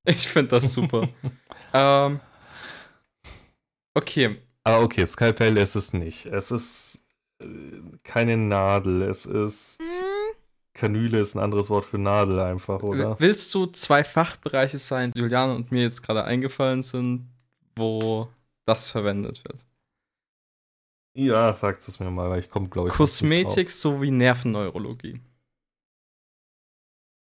[0.06, 1.06] Ich finde das super.
[1.74, 2.18] ähm,
[3.94, 4.40] okay.
[4.64, 6.24] Ah, okay, Skalpell ist es nicht.
[6.26, 7.04] Es ist
[7.38, 7.46] äh,
[8.02, 9.78] keine Nadel, es ist.
[9.78, 10.36] Hm,
[10.72, 13.16] Kanüle ist ein anderes Wort für Nadel einfach, oder?
[13.20, 17.28] Willst du zwei Fachbereiche sein, die Juliane und mir jetzt gerade eingefallen sind,
[17.76, 18.28] wo
[18.64, 19.64] das verwendet wird?
[21.16, 22.94] Ja, sagt es mir mal, weil ich komme, glaube ich.
[22.94, 25.20] Kosmetik sowie Nervenneurologie.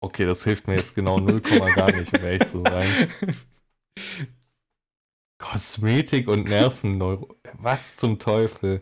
[0.01, 1.39] Okay, das hilft mir jetzt genau 0,
[1.75, 2.89] gar nicht, um ehrlich zu sein.
[5.39, 7.35] Kosmetik und Nervenneuro.
[7.53, 8.81] Was zum Teufel?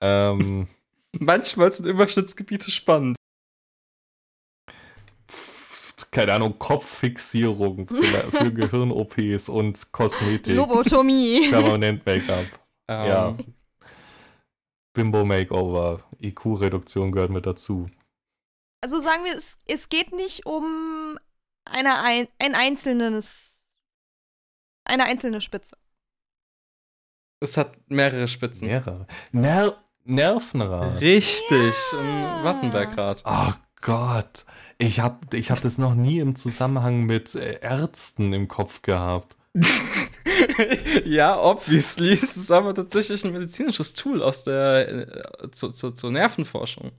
[0.00, 0.66] Ähm,
[1.18, 3.16] Manchmal sind Überschnittsgebiete spannend.
[6.10, 10.54] keine Ahnung, Kopffixierung für, für Gehirn-OPs und Kosmetik.
[10.56, 11.50] Lobotomie.
[11.50, 12.46] Permanent Make-up.
[12.88, 13.36] Ähm, Ja.
[14.94, 16.02] Bimbo-Makeover.
[16.20, 17.88] IQ-Reduktion gehört mit dazu.
[18.82, 21.18] Also sagen wir, es, es geht nicht um
[21.64, 23.68] eine, ein, ein einzelnes,
[24.84, 25.76] eine einzelne Spitze.
[27.40, 28.68] Es hat mehrere Spitzen.
[28.68, 29.06] Mehrere.
[29.32, 31.00] Ner Nervenrad.
[31.00, 31.98] Richtig, Ja.
[31.98, 33.22] ein Wattenbergrad.
[33.26, 34.44] Oh Gott.
[34.78, 39.36] Ich habe ich hab das noch nie im Zusammenhang mit äh, Ärzten im Kopf gehabt.
[41.04, 42.12] ja, obviously.
[42.12, 46.92] Es ist aber tatsächlich ein medizinisches Tool aus der äh, zu, zu, zur Nervenforschung.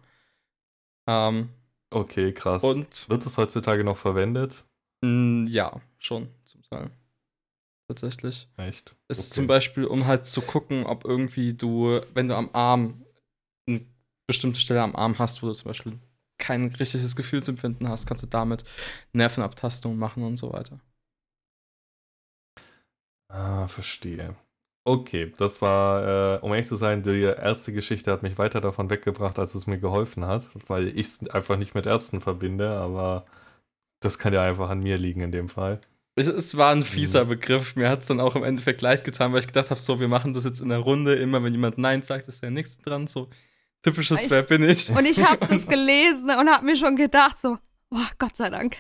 [1.07, 1.49] Ähm,
[1.91, 2.63] Okay, krass.
[2.63, 4.65] und Wird das heutzutage noch verwendet?
[5.01, 6.91] ja, schon zum Teil.
[7.89, 8.47] Tatsächlich.
[8.57, 8.95] Echt?
[9.07, 9.35] Es ist Okay.
[9.37, 13.03] zum Beispiel, um halt zu gucken, ob irgendwie du, wenn du am Arm
[13.67, 13.81] eine
[14.27, 15.99] bestimmte Stelle am Arm hast, wo du zum Beispiel
[16.37, 18.63] kein richtiges Gefühlsempfinden hast, kannst du damit
[19.13, 20.79] Nervenabtastungen machen und so weiter.
[23.31, 24.35] Ah, verstehe.
[24.85, 28.89] Okay, das war, äh, um ehrlich zu sein, die erste Geschichte hat mich weiter davon
[28.89, 33.25] weggebracht, als es mir geholfen hat, weil ich es einfach nicht mit Ärzten verbinde, aber
[34.01, 35.81] das kann ja einfach an mir liegen in dem Fall.
[36.19, 37.29] Es, es war ein fieser Mhm.
[37.29, 37.75] Begriff.
[37.75, 40.07] Mir hat es dann auch im Endeffekt leid getan, weil ich gedacht habe, so, wir
[40.07, 41.15] machen das jetzt in der Runde.
[41.15, 43.07] Immer wenn jemand Nein sagt, ist der Nächste dran.
[43.07, 43.29] So
[43.81, 44.89] typisches Ich- Wer bin ich?
[44.89, 47.57] Und ich habe das gelesen und habe mir schon gedacht, so,
[47.89, 48.75] boah, Gott sei Dank.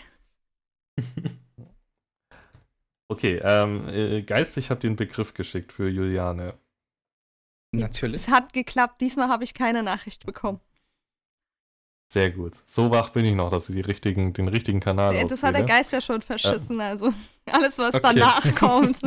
[3.07, 6.53] Okay, ähm, äh, Geist, ich habe dir einen Begriff geschickt für Juliane.
[7.71, 8.23] Natürlich.
[8.23, 10.59] Es hat geklappt, diesmal habe ich keine Nachricht bekommen.
[12.11, 12.59] Sehr gut.
[12.65, 15.61] So wach bin ich noch, dass ich richtigen, den richtigen Kanal Äh, Das hat der
[15.61, 15.65] auswähle.
[15.65, 17.13] Geist ja schon verschissen, also
[17.45, 18.09] alles, was Okay.
[18.15, 19.01] danach kommt.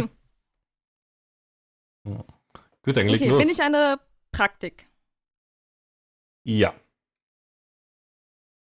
[2.84, 3.42] Gut, dann leg Okay, los.
[3.42, 3.98] bin ich eine
[4.30, 4.88] Praktik?
[6.44, 6.74] ja.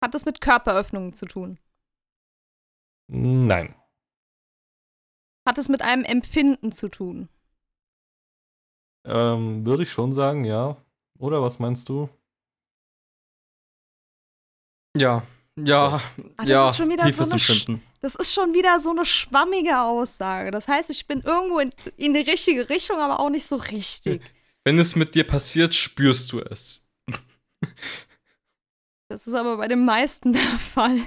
[0.02, 1.60] Hat das mit Körperöffnungen zu tun?
[3.10, 3.76] Nein.
[5.48, 7.28] Hat es mit einem Empfinden zu tun?
[9.06, 10.78] Ähm, würde ich schon sagen, ja.
[11.18, 12.10] Oder was meinst du?
[15.00, 15.24] Ja,
[15.58, 16.02] ja, Ah,
[16.38, 17.82] das ja, ist schon wieder tiefes so Empfinden.
[18.02, 20.52] Das ist schon wieder so eine schwammige Aussage.
[20.52, 24.22] Das heißt, ich bin irgendwo in, in die richtige Richtung, aber auch nicht so richtig.
[24.64, 26.88] Wenn es mit dir passiert, spürst du es.
[29.10, 31.00] Das ist aber bei den meisten der Fall.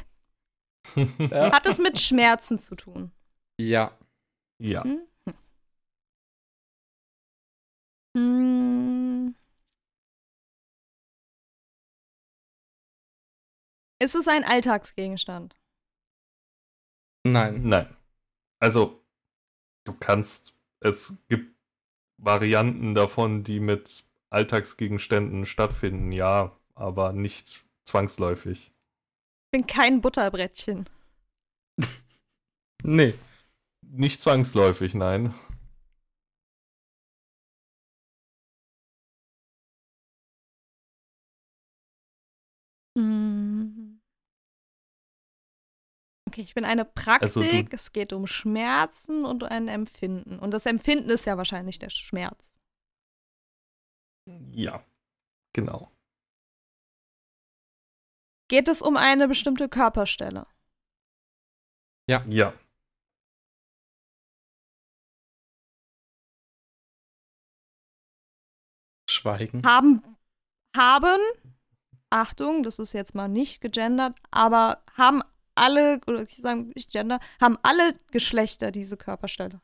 [1.18, 1.52] Ja.
[1.52, 3.12] Hat es mit Schmerzen zu tun?
[3.60, 3.94] Ja.
[4.58, 4.82] ja.
[4.84, 5.02] Hm?
[8.16, 9.34] Hm.
[14.02, 15.54] Ist es ein Alltagsgegenstand?
[17.24, 17.62] Nein.
[17.62, 17.96] Nein.
[18.58, 19.04] Also,
[19.84, 21.54] du kannst, es gibt
[22.16, 28.72] Varianten davon, die mit Alltagsgegenständen stattfinden, ja, aber nicht zwangsläufig.
[29.46, 30.88] Ich bin kein Butterbrettchen.
[32.82, 33.14] Nee.
[33.82, 35.34] Nicht zwangsläufig, nein.
[46.30, 47.22] Okay, ich bin eine Praktik.
[47.22, 50.38] Also du- es geht um Schmerzen und ein Empfinden.
[50.38, 52.60] Und das Empfinden ist ja wahrscheinlich der Schmerz.
[54.52, 54.84] Ja,
[55.52, 55.90] genau.
[58.46, 60.46] Geht es um eine bestimmte Körperstelle?
[62.06, 62.54] Ja.
[69.08, 69.64] Schweigen.
[69.64, 70.02] Haben,
[70.76, 71.18] haben,
[72.10, 75.22] Achtung, das ist jetzt mal nicht gegendert, aber haben
[75.60, 79.60] alle, oder ich sage nicht Gender, haben alle Geschlechter diese Körperstelle.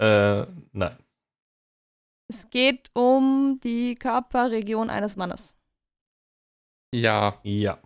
[0.00, 0.96] Äh, nein.
[2.30, 5.56] Es geht um die Körperregion eines Mannes.
[6.94, 7.40] Ja.
[7.42, 7.78] Ja.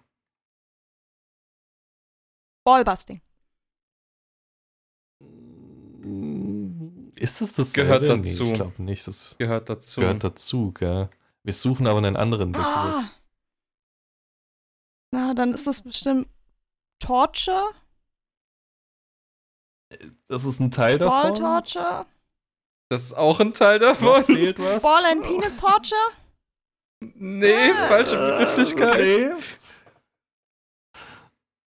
[2.64, 3.20] Ballbusting.
[7.16, 7.72] Ist es das?
[7.72, 8.44] Gehört Nee, dazu.
[8.44, 9.06] ich glaube nicht.
[9.06, 10.00] Das Gehört dazu.
[10.00, 11.08] gehört dazu, gell?
[11.44, 12.66] Wir suchen aber einen anderen Begriff.
[12.66, 13.10] Ah.
[15.12, 16.26] Na, dann ist das bestimmt
[16.98, 17.70] Torture?
[20.26, 21.20] Das ist ein Teil davon.
[21.20, 22.06] Ball Torture?
[22.88, 24.24] Das ist auch ein Teil davon.
[24.24, 24.82] fehlt was.
[24.82, 26.00] Ball and Penis Torture?
[27.00, 28.90] Nee, falsche Äh, Begrifflichkeit.
[28.94, 29.34] okay.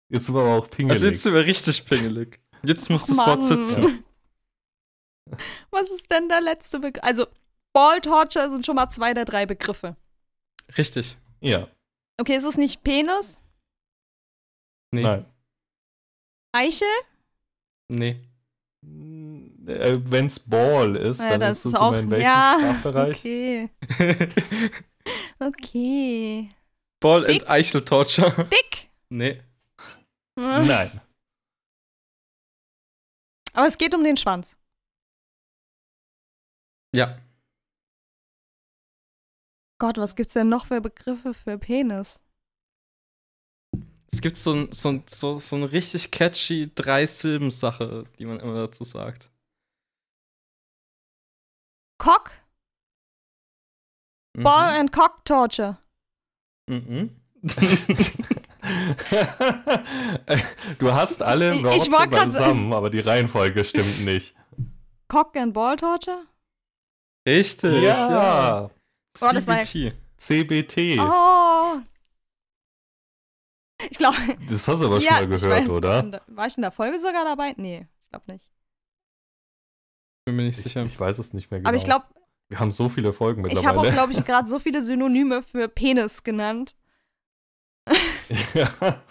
[0.09, 0.91] Jetzt sind wir aber auch pingelig.
[0.91, 2.39] Also jetzt sind wir richtig pingelig.
[2.63, 3.27] Jetzt muss das Mann.
[3.29, 4.03] Wort sitzen.
[5.71, 7.03] Was ist denn der letzte Begriff?
[7.03, 7.25] Also,
[7.73, 9.95] Ball Torture sind schon mal zwei der drei Begriffe.
[10.77, 11.17] Richtig.
[11.41, 11.67] ja,
[12.19, 13.41] Okay, ist es nicht Penis?
[14.93, 15.01] Nee.
[15.01, 15.25] nein.
[16.55, 16.87] Eichel?
[17.89, 18.19] Nee.
[19.65, 23.17] Äh, Wenn's Ball ist, Ja, dann das ist es auch- immer in welchem ja, Sprachbereich?
[23.19, 23.69] Okay.
[25.39, 26.47] Okay.
[27.01, 27.41] Ball Dick?
[27.41, 28.31] and Eichel Torture.
[28.45, 28.89] Dick?
[29.09, 29.41] Nee.
[30.39, 30.67] Hm.
[30.67, 31.01] Nein.
[33.51, 34.57] Aber es geht um den Schwanz.
[36.95, 37.19] Ja.
[39.83, 42.23] Gott, was gibt's denn noch für Begriffe für Penis?
[44.09, 48.53] Es gibt so ein, so ein, so, so eine richtig catchy Drei-Silben-Sache, die man immer
[48.53, 49.29] dazu sagt.
[51.97, 52.31] Cock?
[54.37, 54.43] Mhm.
[54.43, 55.77] Ball and Cock Torture.
[56.69, 57.19] Mhm.
[60.79, 64.33] du hast alle Worte beisammen, aber die Reihenfolge stimmt nicht.
[65.09, 66.25] Cock and Ball Torture?
[67.27, 67.83] Richtig.
[67.83, 68.71] Ja,
[69.21, 69.95] Oh, das war ja- CBT.
[70.17, 70.99] CBT.
[70.99, 71.79] Oh.
[73.89, 74.15] Ich glaube.
[74.49, 76.21] Das hast du aber schon ja, mal ich gehört, weiß, oder?
[76.27, 77.53] War ich in der Folge sogar dabei?
[77.57, 78.45] Nee, ich glaube nicht.
[80.25, 80.83] Bin mir nicht Ich, sicher.
[80.85, 81.67] ich weiß es nicht mehr genau.
[81.69, 82.05] Aber ich glaube,
[82.47, 83.91] Wir haben so viele Folgen ich habe auch, mittlerweile.
[83.91, 86.75] glaube ich, gerade so viele Synonyme für Penis genannt.
[88.53, 89.03] ja.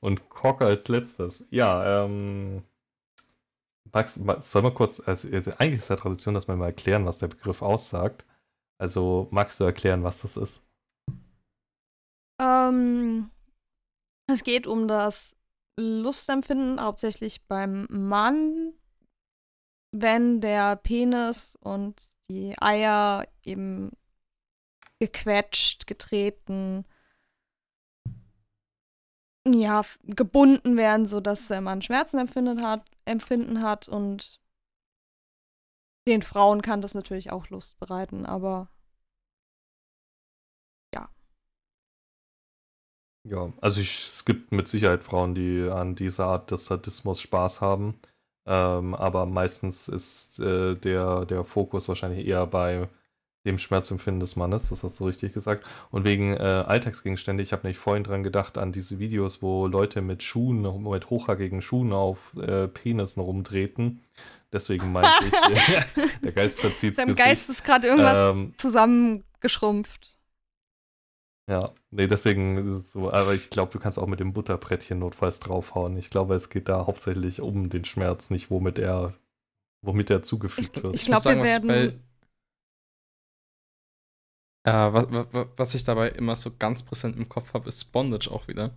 [0.00, 1.46] Und Cock als letztes.
[1.50, 2.62] Ja, ähm.
[3.92, 7.18] Max, Max, soll mal kurz, also eigentlich ist ja Tradition, dass wir mal erklären, was
[7.18, 8.24] der Begriff aussagt.
[8.80, 10.64] Also magst du erklären, was das ist?
[12.40, 13.30] Ähm,
[14.26, 15.36] es geht um das
[15.78, 18.72] Lustempfinden, hauptsächlich beim Mann,
[19.92, 23.90] wenn der Penis und die Eier eben
[24.98, 26.86] gequetscht, getreten,
[29.46, 34.39] ja, gebunden werden, sodass der Mann Schmerzen empfindet hat, empfinden hat und
[36.10, 38.68] den Frauen kann das natürlich auch Lust bereiten, aber
[43.24, 47.60] Ja, also ich, es gibt mit Sicherheit Frauen, die an dieser Art des Sadismus Spaß
[47.60, 47.94] haben.
[48.46, 52.88] Ähm, aber meistens ist äh, der, der Fokus wahrscheinlich eher bei
[53.46, 55.66] dem Schmerzempfinden des Mannes, das hast du richtig gesagt.
[55.90, 60.02] Und wegen äh, Alltagsgegenstände, ich habe nämlich vorhin dran gedacht an diese Videos, wo Leute
[60.02, 64.02] mit Schuhen, mit hochhackigen Schuhen auf äh, Penissen rumtreten.
[64.52, 65.30] Deswegen meinte ich,
[66.22, 67.24] der Geist verzieht seinem Gesicht.
[67.24, 70.16] Geist ist gerade irgendwas Ähm, zusammengeschrumpft.
[71.48, 74.98] Ja, nee, deswegen ist es so, aber ich glaube, du kannst auch mit dem Butterbrettchen
[75.00, 75.96] notfalls draufhauen.
[75.96, 79.14] Ich glaube, es geht da hauptsächlich um den Schmerz, nicht womit er,
[79.82, 80.94] womit er zugefügt Ich- wird.
[80.94, 82.04] ich Ich muss glaub, wir sagen, was ich bei, werden-
[84.64, 88.30] Äh, was, was, was ich dabei immer so ganz präsent im Kopf habe, ist Bondage
[88.30, 88.76] auch wieder.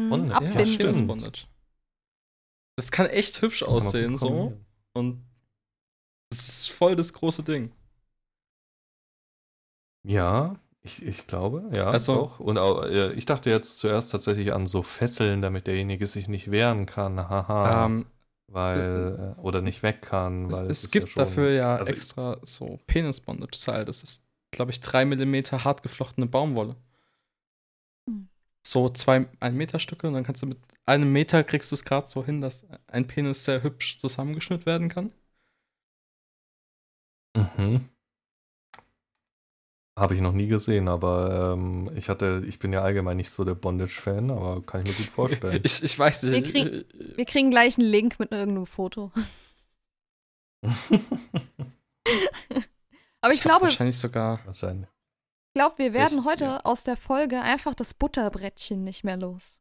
[0.00, 0.66] Hm, Und- ja, Abbinden.
[0.66, 1.06] stimmt.
[1.08, 1.46] Bondage.
[2.76, 4.56] Das kann echt hübsch aussehen, so.
[4.94, 5.24] Und
[6.30, 7.72] das ist voll das große Ding.
[10.04, 11.86] Ja, ich, ich glaube, ja.
[11.90, 12.40] Also- doch.
[12.40, 16.50] Und auch, äh, ich dachte jetzt zuerst tatsächlich an so Fesseln, damit derjenige sich nicht
[16.50, 17.18] wehren kann.
[17.28, 17.86] Haha.
[17.86, 18.06] Ähm,
[18.48, 20.46] weil, äh, oder nicht weg kann.
[20.46, 23.84] es Weil es ist gibt ja schon- dafür ja also- extra so Penis-Bondage-Seil.
[23.84, 26.76] Das ist, glaube ich, drei Millimeter hart geflochtene Baumwolle.
[28.72, 30.56] So zwei ein Meter Stücke und dann kannst du mit
[30.86, 34.88] einem Meter kriegst du es gerade so hin, dass ein Penis sehr hübsch zusammengeschnitten werden
[34.88, 35.12] kann.
[37.36, 37.90] Mhm.
[39.98, 43.44] Habe ich noch nie gesehen, aber ähm, ich hatte, ich bin ja allgemein nicht so
[43.44, 45.60] der Bondage-Fan, aber kann ich mir gut vorstellen.
[45.64, 46.32] Ich, ich weiß nicht.
[46.32, 49.12] Wir ich- kriegen- ich- Wir kriegen gleich einen Link mit irgendeinem Foto.
[53.20, 54.40] Aber ich, hab glaube, ich wahrscheinlich sogar.
[54.46, 54.88] Wahrscheinlich.
[55.54, 56.60] Glaube, wir werden Ich- heute ja.
[56.60, 59.60] aus der Folge einfach das Butterbrettchen nicht mehr los.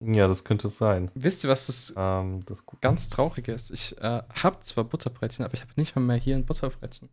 [0.00, 1.10] Ja, das könnte sein.
[1.14, 3.70] Wisst ihr, was das Ähm, das ganz Traurige ist?
[3.72, 7.08] Ich äh, habe zwar Butterbrettchen, aber ich habe nicht mal mehr hier ein Butterbrettchen.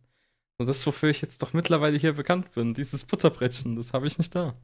[0.58, 4.18] Und das, wofür ich jetzt doch mittlerweile hier bekannt bin, dieses Butterbrettchen, das habe ich
[4.18, 4.54] nicht da.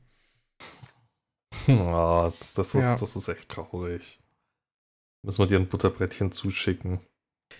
[1.68, 2.96] Ah, das, ist, Ja.
[2.96, 4.20] das ist echt traurig.
[5.22, 7.00] Müssen wir dir ein Butterbrettchen zuschicken.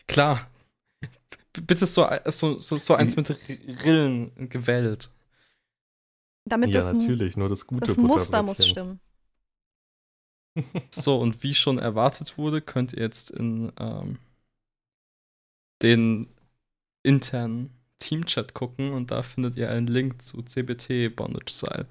[0.07, 0.49] Klar.
[1.53, 3.31] Bitte so, so, so, so eins mit
[3.85, 5.11] Rillen gewählt.
[6.45, 9.01] Damit ja, das, natürlich, nur das gute das Muster muss stimmen.
[10.91, 14.19] So, und wie schon erwartet wurde, könnt ihr jetzt in ähm,
[15.83, 16.29] den
[17.03, 21.87] internen Teamchat gucken und da findet ihr einen Link zu CBT Bondage Style.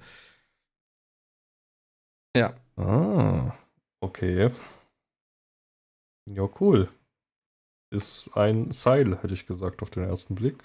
[2.36, 3.54] Ja, Ah,
[4.00, 4.50] okay.
[6.26, 6.88] Ja, cool.
[7.92, 10.56] Ist ein Seil, hätte ich gesagt, auf den ersten Blick.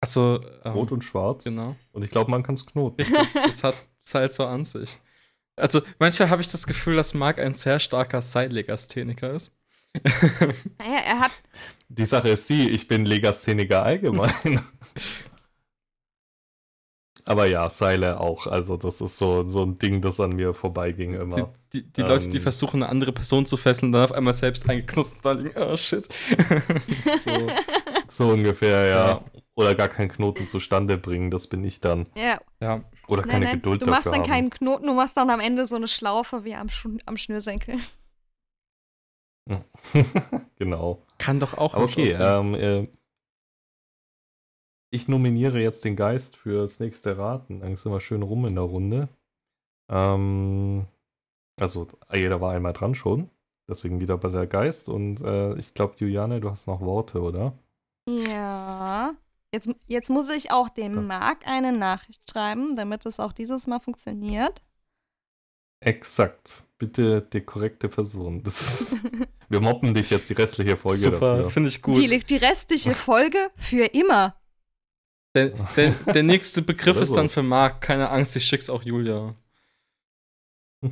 [0.00, 1.44] also ähm, Rot und schwarz.
[1.44, 1.76] genau.
[1.92, 3.00] Und ich glaube, man kann es knoten.
[3.00, 4.98] Richtig, es hat Seil so an sich.
[5.56, 9.52] Also, manchmal habe ich das Gefühl, dass Marc ein sehr starker Seillegastheniker ist.
[10.78, 11.32] Naja, er hat,
[11.88, 14.60] Die Sache ist die, ich bin Legastheniker allgemein.
[17.30, 18.48] Aber ja, Seile auch.
[18.48, 21.54] Also, das ist so, so ein Ding, das an mir vorbeiging Die, immer.
[21.72, 22.42] die, die Leute, die Ähm.
[22.42, 25.76] versuchen, eine andere Person zu fesseln, dann auf einmal selbst eingeknutzt und dann liegen, oh
[25.76, 26.08] shit.
[27.04, 27.30] so,
[28.08, 29.08] So ungefähr, ja.
[29.10, 29.24] Ja.
[29.54, 32.08] Oder gar keinen Knoten zustande bringen, das bin ich dann.
[32.16, 32.82] ja, ja.
[33.06, 34.28] Oder nein, keine nein, Geduld du machst dafür dann haben.
[34.28, 37.76] keinen Knoten, du machst dann am Ende so eine Schlaufe wie am, Schu am Schnürsenkel.
[40.58, 41.02] genau.
[41.18, 42.88] Kann doch auch okay, ähm, äh,
[44.90, 47.60] ich nominiere jetzt den Geist fürs nächste Raten.
[47.60, 49.08] Dann sind wir schön rum in der Runde.
[49.88, 50.86] Ähm,
[51.58, 53.30] also, jeder war einmal dran schon.
[53.68, 54.88] Deswegen wieder bei der Geist.
[54.88, 57.54] Und äh, ich glaube, Juliane, du hast noch Worte, oder?
[58.08, 59.14] Ja.
[59.52, 61.00] Jetzt, jetzt muss ich auch dem So.
[61.00, 64.60] Marc eine Nachricht schreiben, damit es auch dieses Mal funktioniert.
[65.80, 66.64] Exakt.
[66.78, 68.42] Bitte die korrekte Person.
[68.42, 68.96] Das ist,
[69.48, 71.96] wir mobben dich jetzt die restliche Folge Super, finde ich gut.
[71.96, 74.39] Die, die restliche Folge für immer.
[75.34, 77.80] Der, der, der nächste Begriff ist dann für Marc.
[77.82, 79.34] Keine Angst, ich schick's auch Julia.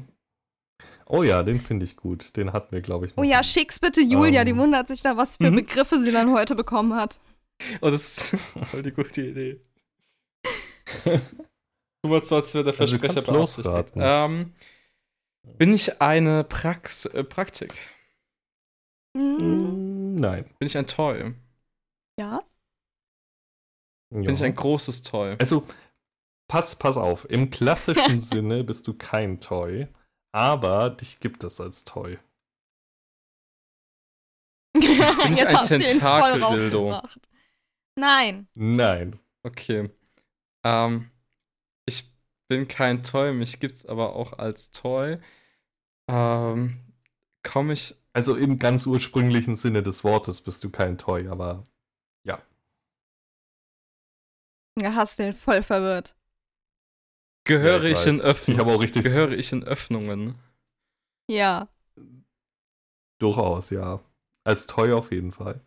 [1.11, 2.37] Oh ja, den finde ich gut.
[2.37, 4.59] Den hatten wir, glaube ich, noch Oh ja, schick's bitte Julia, die Ähm.
[4.59, 5.57] wundert sich da, was für Mhm.
[5.57, 7.19] Begriffe sie dann heute bekommen hat.
[7.81, 9.61] Oh, das ist voll die gute Idee.
[11.05, 13.97] Tu mal so, als wäre der Also du Versprecher kannst beabsichtigt.
[13.97, 14.03] losraten.
[14.05, 14.53] Ähm,
[15.57, 17.73] bin ich eine Prax äh, Praktik?
[19.17, 20.45] Mm, Nein.
[20.59, 21.35] Bin ich ein Toy?
[22.21, 22.43] ja.
[24.11, 25.37] Bin ich ein großes Toy?
[25.39, 25.67] Also,
[26.49, 27.29] pass, pass auf.
[27.31, 29.89] Im klassischen Sinne bist du kein Toy,
[30.33, 32.19] aber dich gibt es als Toy.
[34.75, 37.03] ich Jetzt ein du ihn voll Tentakel-Dildo?
[37.97, 38.49] Nein.
[38.55, 39.19] Nein.
[39.43, 39.91] Okay.
[40.65, 41.11] Ähm,
[41.87, 42.05] ich
[42.49, 45.19] bin kein Toy, mich gibt's aber auch als Toy.
[46.09, 46.81] Ähm,
[47.43, 47.95] komme ich.
[48.13, 51.67] Also im ganz ursprünglichen Sinne des Wortes bist du kein Toy, aber
[52.25, 52.41] ja.
[54.81, 56.15] Ja, hast den voll verwirrt.
[57.45, 58.23] Gehöre ja, ich, in weiß.
[58.23, 58.55] Öffnungen?
[58.55, 60.37] Ich habe auch richtig Gehöre ich in Öffnungen?
[61.29, 61.69] Ja.
[63.21, 64.01] durchaus, ja.
[64.45, 65.61] Als Toy auf jeden Fall.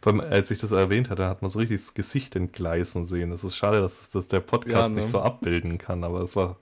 [0.00, 3.32] Vor allem, als ich das erwähnt hatte, hat man so richtig das Gesicht entgleisen sehen.
[3.32, 4.96] Es ist schade, dass, dass der Podcast Ja, ne?
[4.96, 6.58] nicht so abbilden kann, aber es war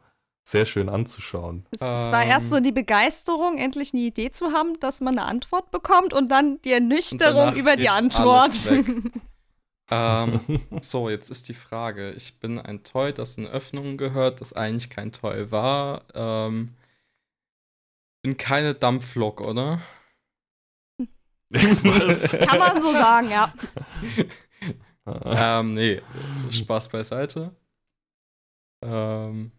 [0.46, 1.66] sehr schön anzuschauen.
[1.72, 2.30] Es, es war Ähm.
[2.30, 6.28] erst so die Begeisterung, endlich eine Idee zu haben, dass man eine Antwort bekommt und
[6.28, 8.52] dann die Ernüchterung über die Antwort.
[9.88, 10.40] Ähm,
[10.80, 12.10] so, jetzt ist die Frage.
[12.10, 16.02] Ich bin ein Toy, das in Öffnungen gehört, das eigentlich kein Toy war.
[16.12, 16.74] Ähm,
[18.20, 19.80] bin keine Dampflok, oder?
[21.50, 22.32] Was?
[22.48, 23.54] Kann man so sagen, ja.
[25.60, 26.02] ähm, nee,
[26.50, 27.54] Spaß beiseite.
[28.82, 29.52] Ähm,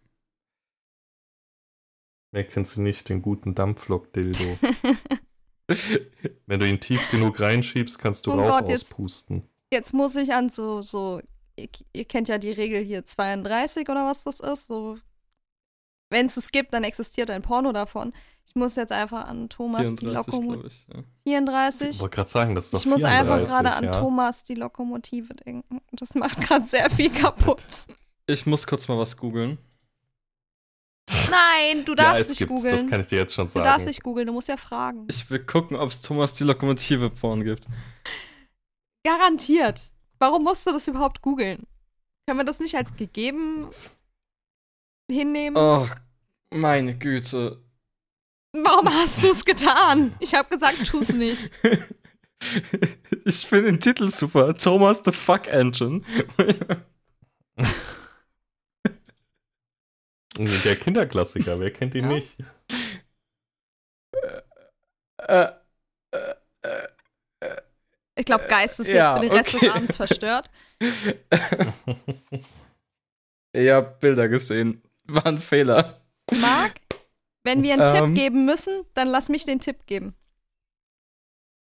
[2.37, 4.59] Mehr kennst du nicht den guten Dampflok-Dildo.
[6.45, 9.41] Wenn du ihn tief genug reinschiebst, kannst du Oh Rauch Gott, jetzt- auspusten.
[9.73, 11.19] Jetzt muss ich an so, so,
[11.55, 14.67] ihr, ihr kennt ja die Regel hier 32 oder was das ist.
[14.67, 14.99] So,
[16.11, 18.13] wenn es es gibt, dann existiert ein Porno davon.
[18.45, 20.53] Ich muss jetzt einfach an Thomas die 34, Lokomotive.
[20.53, 20.87] glaube ich.
[20.93, 20.99] Ja.
[20.99, 21.99] Ich 34.
[22.01, 23.99] wollte gerade sagen, das ist doch Ich muss einfach 34, gerade an ja?
[23.99, 25.81] Thomas die Lokomotive denken.
[25.91, 27.87] Das macht gerade sehr viel kaputt.
[28.27, 29.57] Ich muss kurz mal was googeln.
[31.29, 32.89] Nein, du Ja, darfst es nicht gibt's, das googeln.
[32.89, 33.65] kann ich dir jetzt schon Du sagen.
[33.65, 35.05] darfst nicht googeln, du musst ja fragen.
[35.09, 37.65] Ich will gucken, ob es Thomas die Lokomotive Porn gibt.
[39.05, 39.91] Garantiert.
[40.19, 41.65] Warum musst du das überhaupt googeln?
[42.25, 43.67] Können wir das nicht als gegeben
[45.09, 45.55] hinnehmen?
[45.57, 45.87] Oh,
[46.53, 47.61] meine Güte.
[48.53, 50.13] Warum hast du es getan?
[50.19, 51.51] Ich habe gesagt, tu es nicht.
[53.25, 54.55] ich finde den Titel super.
[54.55, 56.01] Thomas the Fuck Engine.
[60.37, 62.15] Der Kinderklassiker, wer kennt ihn Ja.
[62.15, 62.37] nicht?
[65.27, 65.47] äh,
[66.11, 66.33] äh,
[67.41, 67.61] äh,
[68.15, 69.65] Ich glaube, Geist ist Ja, jetzt für den Rest okay.
[69.65, 70.49] des Abends verstört.
[73.53, 74.81] ich hab Bilder gesehen.
[75.05, 76.01] War ein Fehler.
[76.41, 76.79] Marc,
[77.43, 78.05] wenn wir einen Ähm.
[78.07, 80.13] Tipp geben müssen, dann lass mich den Tipp geben.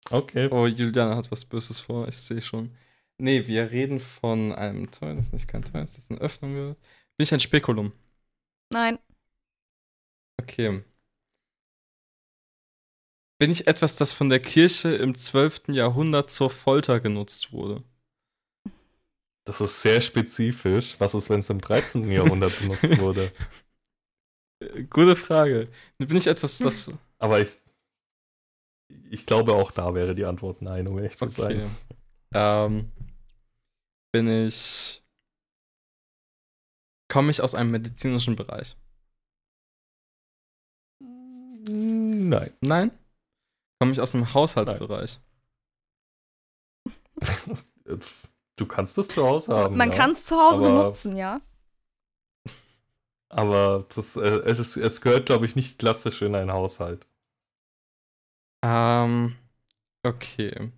[0.09, 0.47] okay.
[0.51, 2.75] Oh, Juliana hat was Böses vor, ich sehe schon.
[3.17, 6.53] Nee, wir reden von einem Tor, das ist nicht kein Tor, das ist eine Öffnung.
[6.53, 6.75] Bin
[7.19, 7.91] ich ein Spekulum?
[8.73, 8.99] Nein,
[10.41, 10.83] Okay.
[13.37, 15.71] Bin ich etwas, das von der Kirche im 12.
[15.71, 17.83] Jahrhundert zur Folter genutzt wurde?
[19.45, 20.95] Das ist sehr spezifisch.
[20.99, 22.11] Was ist, wenn es im 13.
[22.11, 23.31] Jahrhundert benutzt wurde?
[24.89, 25.67] Gute Frage.
[25.97, 26.91] Bin ich etwas, das.
[27.19, 27.57] Aber ich,
[29.09, 31.61] ich glaube, auch da wäre die Antwort nein, um ehrlich zu Okay.
[31.61, 31.69] sein.
[32.33, 32.91] Ähm,
[34.13, 35.02] bin ich.
[37.09, 38.75] Komme ich aus einem medizinischen Bereich?
[40.99, 42.51] Nein.
[42.61, 42.91] Nein?
[43.79, 45.19] Komme ich aus dem Haushaltsbereich?
[48.55, 49.75] Du kannst es zu Hause haben.
[49.77, 49.97] man ja.
[49.97, 51.41] kann es zu Hause aber- benutzen, ja.
[53.29, 57.07] Aber das, äh, es, ist, es gehört, glaube ich, nicht klassisch in einen Haushalt.
[58.63, 59.35] Ähm,
[60.03, 60.71] okay.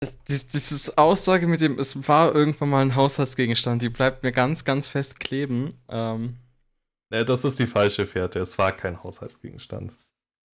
[0.00, 4.32] Es, dies, dieses Aussage mit dem, es war irgendwann mal ein Haushaltsgegenstand, die bleibt mir
[4.32, 5.74] ganz, ganz fest kleben.
[5.88, 6.36] Ähm,
[7.10, 8.38] Ne, das ist die falsche Fährte.
[8.40, 9.96] Es war kein Haushaltsgegenstand.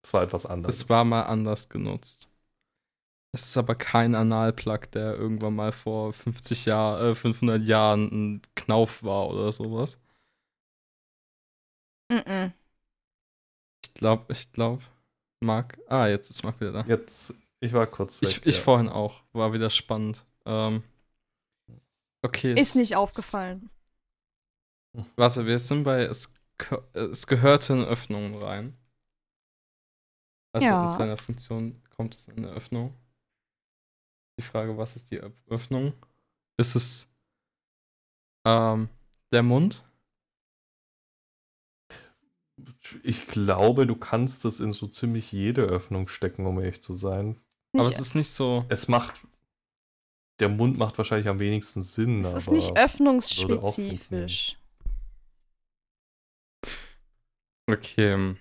[0.05, 0.77] Es war etwas anderes.
[0.77, 2.31] es war mal anders genutzt.
[3.33, 8.43] Es ist aber kein Analplug, der irgendwann mal vor 50 Jahren, äh, 500 Jahren ein
[8.55, 10.01] Knauf war oder sowas.
[12.11, 12.53] Mm-mm.
[13.85, 14.83] Ich glaube, ich glaube,
[15.41, 15.79] Marc.
[15.89, 16.85] Ah, jetzt ist Marc wieder da.
[16.87, 17.35] Jetzt,
[17.65, 18.29] ich war kurz weg.
[18.29, 18.63] Ich, ich ja.
[18.63, 19.23] vorhin auch.
[19.33, 20.25] War wieder spannend.
[20.45, 20.83] Ähm,
[22.23, 22.55] okay.
[22.55, 23.71] Ist es- nicht aufgefallen.
[25.17, 26.03] Warte, wir sind bei.
[26.05, 26.33] Es,
[26.93, 28.77] es gehörte in Öffnungen rein.
[30.53, 30.85] Also Ja.
[30.85, 32.95] in seiner Funktion kommt es in eine Öffnung.
[34.39, 35.95] Die Frage, was ist die Öff- Öffnung?
[36.57, 37.13] Ist es
[38.47, 38.89] ähm,
[39.33, 39.85] der Mund?
[43.03, 47.41] Ich glaube, du kannst es in so ziemlich jede Öffnung stecken, um ehrlich zu sein.
[47.81, 48.65] Aber es ist nicht so.
[48.69, 49.15] Es macht.
[50.41, 52.21] Der Mund macht wahrscheinlich am wenigsten Sinn.
[52.21, 54.57] es aber ist nicht öffnungsspezifisch.
[57.67, 58.37] Okay.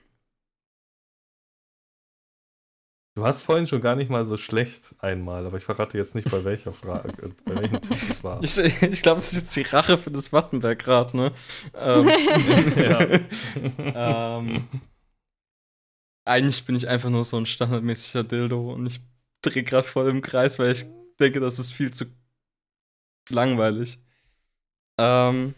[3.16, 6.32] Du hast vorhin schon gar nicht mal so schlecht einmal, aber ich verrate jetzt nicht,
[6.32, 8.44] bei welcher Frage, äh, bei welchem Tipp es war.
[8.44, 11.32] Ich, ich glaube, das ist jetzt die Rache für das Wattenberg-Rad, ne?
[11.76, 12.10] Ähm,
[13.78, 14.68] ähm,
[16.26, 19.00] eigentlich bin ich einfach nur so ein standardmäßiger Dildo und ich
[19.44, 20.86] drehe gerade voll im Kreis, weil ich
[21.20, 22.06] denke, das ist viel zu
[23.30, 24.00] langweilig.
[24.98, 25.56] Ähm,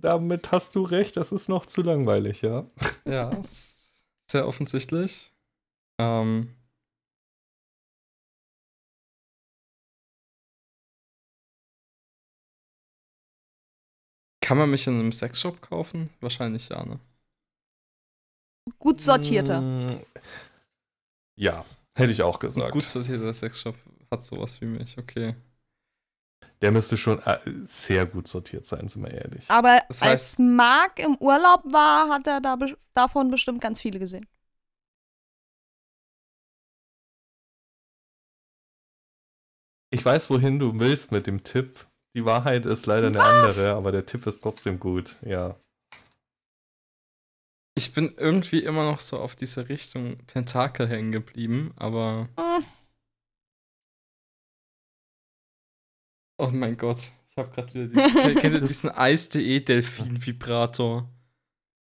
[0.00, 2.66] Damit hast du recht, das ist noch zu langweilig, ja.
[3.04, 5.32] ja, sehr offensichtlich.
[6.00, 6.54] Ähm,
[14.40, 16.10] kann man mich in einem Sexshop kaufen?
[16.20, 16.98] Wahrscheinlich ja, ne?
[18.78, 19.60] Gut sortierte.
[19.60, 19.86] Mm,
[21.36, 21.64] Ja,
[21.98, 22.72] hätte ich auch Ein gesagt.
[22.72, 23.76] gut sortierter Sexshop
[24.10, 25.34] hat sowas wie mich, okay.
[26.60, 29.48] Der müsste schon äh, sehr gut sortiert sein, sind wir ehrlich.
[29.50, 33.80] Aber Das als heißt- Marc im Urlaub war, hat er da be davon bestimmt ganz
[33.80, 34.26] viele gesehen.
[39.90, 41.86] Ich weiß, wohin du willst mit dem Tipp.
[42.16, 43.26] die Wahrheit ist leider eine Was?
[43.26, 45.16] andere, aber der Tipp ist trotzdem gut.
[45.22, 45.56] Ja.
[47.78, 52.64] Ich bin irgendwie immer noch so auf diese Richtung Tentakel hängen geblieben, aber Hm,
[56.38, 61.08] oh mein Gott, ich habe gerade wieder diesen, kennt kennt ihr diesen Eis.de Delfin-Vibrator?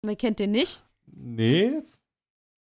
[0.03, 0.83] wer kennt den nicht?
[1.05, 1.81] Nee,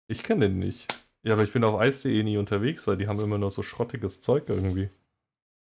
[0.07, 0.93] ich kenne den nicht.
[1.23, 4.21] Ja, aber ich bin auf Eis.de nie unterwegs, weil die haben immer nur so schrottiges
[4.21, 4.91] Zeug irgendwie.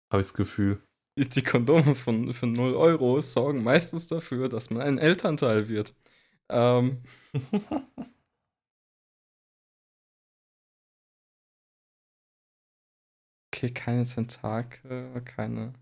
[0.09, 0.81] Habe ich das Gefühl.
[1.17, 5.93] Die Kondome von, für 0 Euro sorgen meistens dafür, dass man ein Elternteil wird.
[6.47, 7.03] Ähm,
[13.53, 15.73] okay, keine Tentakel, keine.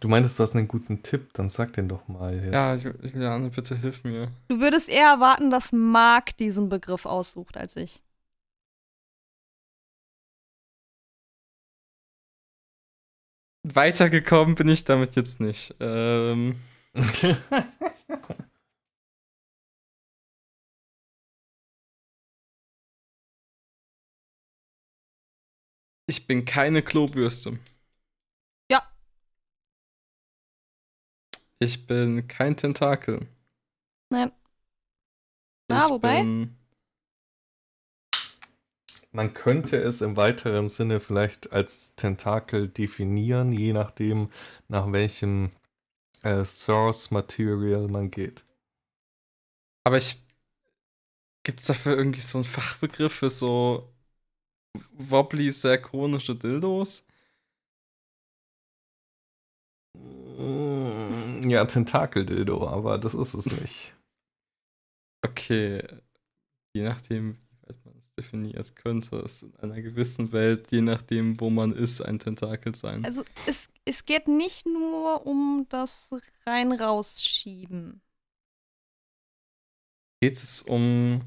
[0.00, 2.34] Du meintest, du hast einen guten Tipp, dann sag den doch mal.
[2.34, 2.54] Jetzt.
[2.54, 4.32] Ja, Ju- Juliane, bitte hilf mir.
[4.48, 8.00] Du würdest eher erwarten, dass Marc diesen Begriff aussucht als ich.
[13.64, 15.74] Weitergekommen bin ich damit jetzt nicht.
[15.80, 16.56] Ähm,
[26.06, 27.58] ich bin keine Klobürste.
[28.70, 28.82] Ja.
[31.58, 33.26] Ich bin kein Tentakel.
[34.10, 34.32] Nein.
[35.70, 36.20] Ah, ich wobei?
[36.22, 36.56] Bin,
[39.10, 44.30] Man könnte es im weiteren Sinne vielleicht als Tentakel definieren, je nachdem,
[44.68, 45.50] nach welchem
[46.22, 48.44] äh, Source Material man geht.
[49.84, 50.22] aber ich.
[51.44, 53.88] Gibt es dafür irgendwie so einen Fachbegriff für so
[54.92, 57.06] wobbly, sehr chronische Dildos?
[59.96, 63.94] Mm, Ja, Tentakeldildo, aber das ist es nicht.
[65.24, 65.82] Okay.
[66.74, 71.40] Je nachdem, wie weit man es definiert, könnte es in einer gewissen Welt, je nachdem,
[71.40, 73.04] wo man ist, ein Tentakel sein.
[73.04, 76.14] Also es, es geht nicht nur um das
[76.44, 78.02] rein-rausschieben.
[80.20, 81.22] Geht es um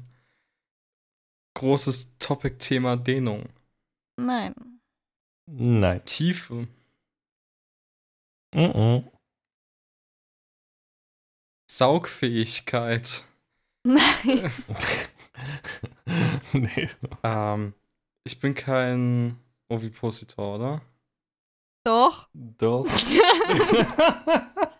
[1.54, 3.48] großes Topic-Thema Dehnung?
[4.16, 4.54] Nein.
[5.46, 6.04] Nein.
[6.04, 6.68] Tiefe?
[8.54, 9.10] Mhm.
[11.70, 13.24] Saugfähigkeit?
[13.84, 14.52] Nein.
[16.52, 16.88] nee.
[17.22, 17.74] Ähm,
[18.24, 19.38] ich bin kein
[19.68, 20.82] Ovipositor, oder?
[21.84, 22.28] Doch.
[22.34, 22.86] Doch.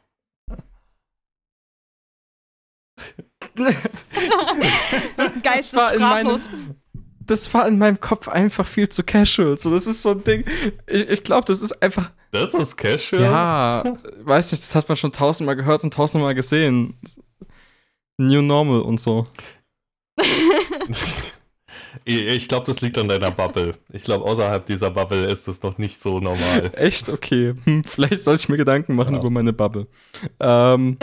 [5.43, 6.41] Geist war ist in meinem- sprachlos.
[7.27, 9.57] Das war in meinem Kopf einfach viel zu casual.
[9.57, 10.45] So, das ist so ein Ding.
[10.89, 12.11] Ich, ich glaube, das ist einfach.
[12.33, 13.23] Das ist Casual.
[13.23, 16.99] Ja, weiß nicht, das hat man schon tausendmal gehört und tausendmal gesehen.
[18.19, 19.27] New Normal und so.
[22.05, 23.73] Ich glaube, das liegt an deiner Bubble.
[23.93, 26.71] Ich glaube, außerhalb dieser Bubble ist es noch nicht so normal.
[26.77, 27.09] Echt?
[27.09, 27.55] Okay.
[27.65, 29.19] Hm, vielleicht soll ich mir Gedanken machen Ja.
[29.21, 29.87] über meine Bubble.
[30.39, 30.99] Ähm,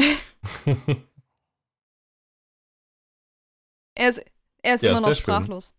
[3.98, 4.22] Er ist,
[4.62, 5.24] er ist Ja, immer noch sehr schön.
[5.24, 5.74] sprachlos.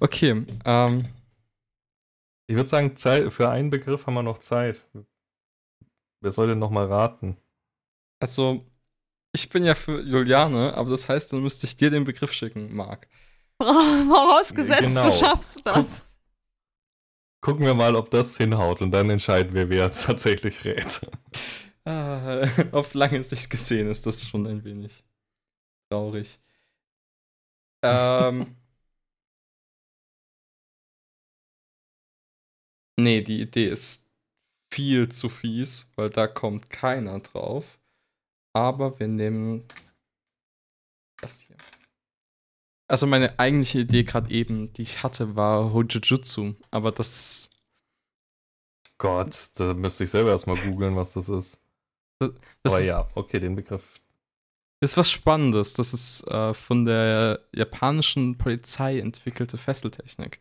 [0.00, 0.44] okay.
[0.64, 0.98] Ähm,
[2.48, 4.84] Ich würde sagen, Zeit, für einen Begriff haben wir noch Zeit.
[6.22, 7.36] Wer soll denn noch mal raten?
[8.22, 8.64] also,
[9.32, 12.74] ich bin ja für Juliane, aber das heißt, dann müsste ich dir den Begriff schicken,
[12.74, 13.08] Marc.
[13.62, 15.10] Vorausgesetzt, Genau.
[15.10, 16.06] du schaffst das.
[17.42, 21.00] Gucken wir mal, ob das hinhaut und dann entscheiden wir, wer jetzt tatsächlich rät.
[21.86, 25.02] Ah, auf lange Sicht gesehen ist das schon ein wenig
[25.90, 26.38] traurig.
[27.82, 28.56] Ähm.
[32.98, 34.08] nee, die Idee ist
[34.72, 37.78] viel zu fies, weil da kommt keiner drauf.
[38.54, 39.64] Aber wir nehmen
[41.20, 41.56] das hier.
[42.88, 46.54] Also meine eigentliche Idee gerade eben, die ich hatte, war Hojujutsu.
[46.70, 47.50] Aber das ist
[48.98, 51.60] Gott, da müsste ich selber erstmal googeln, was das ist.
[52.62, 53.99] Das Aber ist, ja, okay, den Begriff.
[54.80, 55.74] Ist was Spannendes.
[55.74, 60.40] Das ist äh, von der japanischen Polizei entwickelte Fesseltechnik,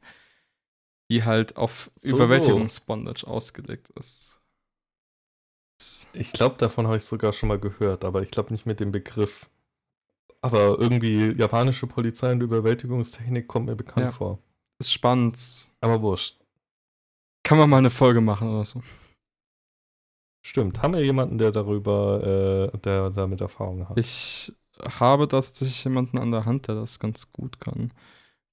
[1.11, 4.39] die halt auf So, Überwältigungsbondage ausgelegt ist.
[6.13, 8.91] Ich glaube, davon habe ich sogar schon mal gehört, aber ich glaube nicht mit dem
[8.91, 9.49] Begriff.
[10.41, 14.11] Aber irgendwie japanische Polizei und Überwältigungstechnik kommt mir bekannt Ja.
[14.11, 14.39] vor.
[14.79, 15.69] Ist spannend.
[15.81, 16.37] Aber wurscht.
[17.43, 18.81] Kann man mal eine Folge machen oder so.
[20.41, 20.81] Stimmt.
[20.81, 23.97] Haben wir jemanden, der darüber, äh, der damit Erfahrung hat?
[23.97, 24.53] Ich
[24.87, 27.91] habe da tatsächlich jemanden an der Hand, der das ganz gut kann.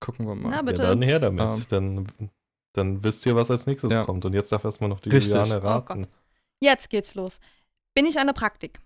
[0.01, 0.51] Gucken wir mal.
[0.51, 0.83] Na, ja, bitte.
[0.83, 1.43] dann her damit.
[1.43, 1.65] Ähm.
[1.69, 2.31] dann,
[2.73, 4.05] dann wisst ihr, was als nächstes Ja.
[4.05, 4.25] kommt.
[4.25, 5.33] Und jetzt darf erstmal noch die Richtig.
[5.35, 6.07] Juliane Oh raten.
[6.61, 7.39] Jetzt geht's los.
[7.95, 8.81] Bin ich eine Praktik?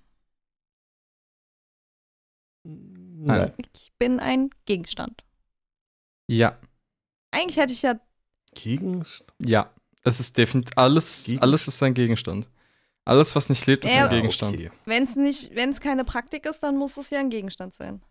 [2.65, 3.53] Nein.
[3.75, 5.25] Ich bin ein Gegenstand.
[6.29, 6.59] Ja,
[7.33, 7.99] Eigentlich hätte ich ja.
[8.55, 9.33] Gegenstand?
[9.39, 9.71] ja.
[10.03, 11.43] Es ist definitiv, alles, Gegenstand.
[11.43, 12.49] alles ist ein Gegenstand.
[13.05, 14.55] Alles, was nicht lebt, ist Ja, ein Gegenstand.
[14.55, 14.71] Okay.
[14.85, 18.03] Wenn es nicht, wenn es keine Praktik ist, dann muss es ja ein Gegenstand sein.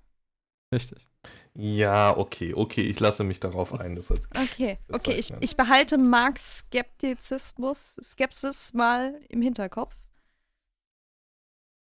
[0.74, 1.08] Richtig.
[1.56, 5.98] Ja, okay, okay, ich lasse mich darauf ein, das als Okay, okay, ich, ich behalte
[5.98, 9.96] Marks Skeptizismus, Skepsis mal im Hinterkopf.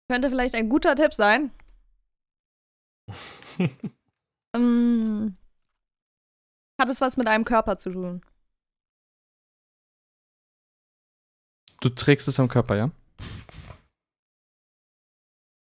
[0.08, 1.50] Könnte vielleicht ein guter Tipp sein.
[4.54, 5.38] Ähm,
[6.78, 8.20] hat es was mit einem Körper zu tun?
[11.82, 12.90] Du trägst es am Körper, ja?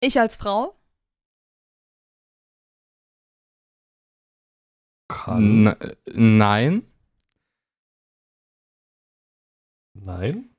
[0.01, 0.75] Ich als Frau?
[5.07, 5.65] Kann.
[6.05, 6.91] N nein.
[9.95, 10.49] Nein?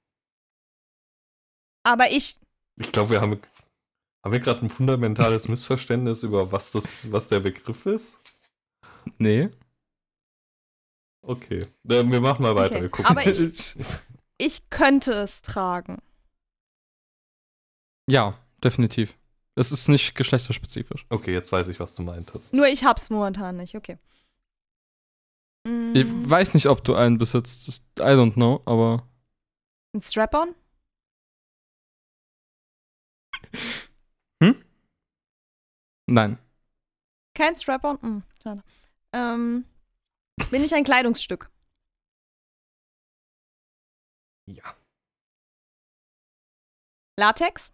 [1.84, 2.36] Aber ich,
[2.80, 3.40] Ich glaube, wir haben,
[4.24, 8.20] haben wir gerade ein fundamentales Missverständnis über was das, was der Begriff ist.
[9.18, 9.50] Nee.
[11.22, 12.74] Okay, äh, wir machen mal weiter.
[12.76, 13.06] Okay, Wir gucken.
[13.10, 13.76] aber ich-
[14.38, 16.02] ich könnte es tragen.
[18.08, 19.16] ja, definitiv.
[19.58, 21.06] Es ist nicht geschlechterspezifisch.
[21.08, 22.52] Okay, jetzt weiß ich, was du meintest.
[22.54, 23.98] Nur ich hab's momentan nicht, okay.
[25.66, 27.66] Mm, Ich weiß nicht, ob du einen besitzt.
[27.98, 29.08] I don't know, aber.
[29.94, 30.54] ein Strap-on?
[36.08, 36.38] Nein.
[37.34, 38.00] Kein Strap-on?
[38.00, 38.62] Hm, schade.
[39.12, 39.64] Ähm,
[40.50, 41.50] bin ich ein Kleidungsstück?
[44.48, 44.76] Ja.
[47.18, 47.72] Latex?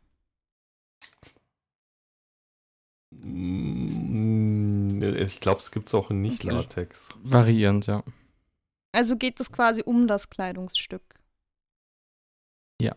[3.10, 6.22] Mm, Ich glaube, es gibt es auch in.
[6.22, 7.08] Nicht-Latex.
[7.22, 8.02] Variierend, ja.
[8.94, 11.02] Also geht es quasi um das Kleidungsstück.
[12.80, 12.94] Ja.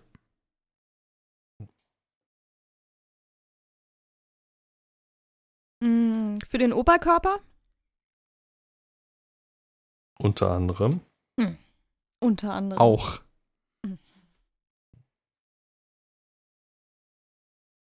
[5.84, 7.40] Mm, Für den Oberkörper?
[10.20, 11.02] Unter anderem.
[12.22, 12.82] Unter anderem.
[12.82, 13.20] Auch.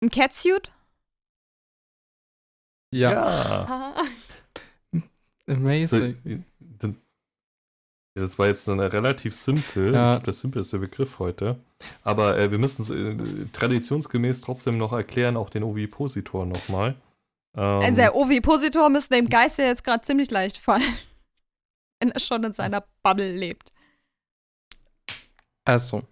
[0.01, 0.71] Ein Catsuit?
[2.93, 3.95] Ja.
[5.47, 6.45] Amazing.
[6.81, 6.93] So,
[8.15, 10.05] Das war jetzt eine relativ simpel, Ja.
[10.05, 11.59] ich glaube, der simpelste Begriff heute.
[12.03, 16.95] Aber äh, wir müssen es äh, traditionsgemäß trotzdem noch erklären, auch den Ovipositor nochmal.
[17.55, 20.83] Ähm, Also der Ovipositor müsste dem Geist ja jetzt gerade ziemlich leicht fallen.
[21.99, 23.71] Wenn er schon in seiner Bubble lebt.
[25.65, 26.03] Also.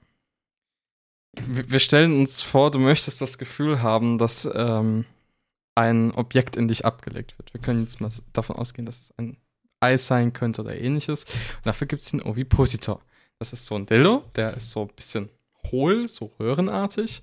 [1.45, 5.05] Wir stellen uns vor, du möchtest das Gefühl haben, dass ähm,
[5.75, 7.53] ein Objekt in dich abgelegt wird.
[7.53, 9.38] Wir können jetzt mal davon ausgehen, dass es ein
[9.79, 11.25] Ei sein könnte oder ähnliches.
[11.25, 13.01] Und dafür gibt es den Ovipositor.
[13.39, 15.29] Das ist so ein Dildo, der ist so ein bisschen
[15.71, 17.21] hohl, so röhrenartig.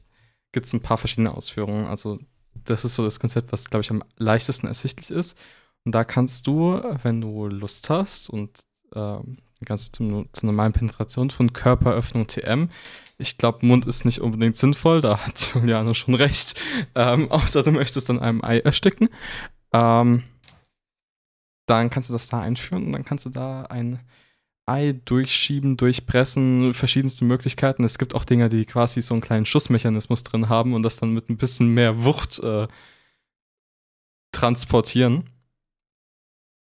[0.52, 1.86] Gibt es ein paar verschiedene Ausführungen.
[1.86, 2.20] Also,
[2.64, 5.36] das ist so das Konzept, was, glaube ich, am leichtesten ersichtlich ist.
[5.84, 11.30] Und da kannst du, wenn du Lust hast und ähm, ganz zum, zur normalen Penetration
[11.30, 12.68] von Körperöffnung TM.
[13.18, 16.60] Ich glaube, Mund ist nicht unbedingt sinnvoll, da hat Juliane schon recht.
[16.94, 19.08] Ähm, außer du möchtest dann einem Ei ersticken.
[19.72, 20.24] Ähm,
[21.66, 24.00] dann kannst du das da einführen und dann kannst du da ein
[24.66, 27.84] Ei durchschieben, durchpressen, verschiedenste Möglichkeiten.
[27.84, 31.12] Es gibt auch Dinger, die quasi so einen kleinen Schussmechanismus drin haben und das dann
[31.12, 32.66] mit ein bisschen mehr Wucht äh,
[34.32, 35.30] transportieren.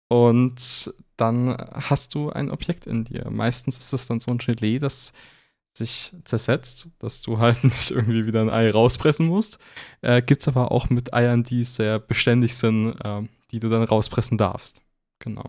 [0.08, 3.30] Und dann hast du ein Objekt in dir.
[3.30, 5.12] Meistens ist es dann so ein Gelee, das
[5.76, 9.58] sich zersetzt, dass du halt nicht irgendwie wieder ein Ei rauspressen musst.
[10.00, 13.82] Äh, Gibt es aber auch mit Eiern, die sehr beständig sind, äh, die du dann
[13.82, 14.82] rauspressen darfst.
[15.18, 15.44] Genau.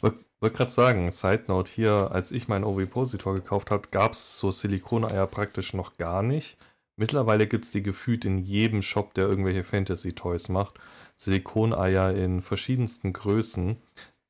[0.00, 4.50] wollte gerade sagen, Side Note hier, als ich meinen Ovipositor gekauft habe, gab es so
[4.50, 6.56] Silikoneier praktisch noch gar nicht.
[6.96, 10.78] Mittlerweile gibt es die gefühlt in jedem Shop, der irgendwelche Fantasy-Toys macht.
[11.16, 13.76] Silikoneier in verschiedensten Größen.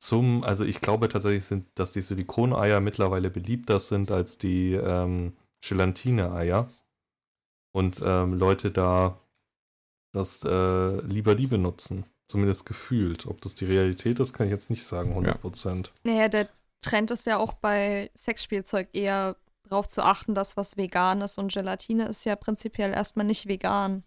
[0.04, 5.32] Zum, also ich glaube tatsächlich, sind, dass die Silikoneier mittlerweile beliebter sind als die ähm,
[5.66, 6.68] Gelatine-Eier.
[7.72, 9.18] Und ähm, Leute da
[10.12, 12.04] das äh, lieber die benutzen.
[12.26, 13.26] Zumindest gefühlt.
[13.26, 15.88] Ob das die Realität ist, kann ich jetzt nicht sagen, 100%.
[16.02, 16.50] Naja, der
[16.82, 21.50] Trend ist ja auch bei Sexspielzeug eher darauf zu achten, dass was vegan ist und
[21.50, 24.04] Gelatine ist ja prinzipiell erstmal nicht vegan.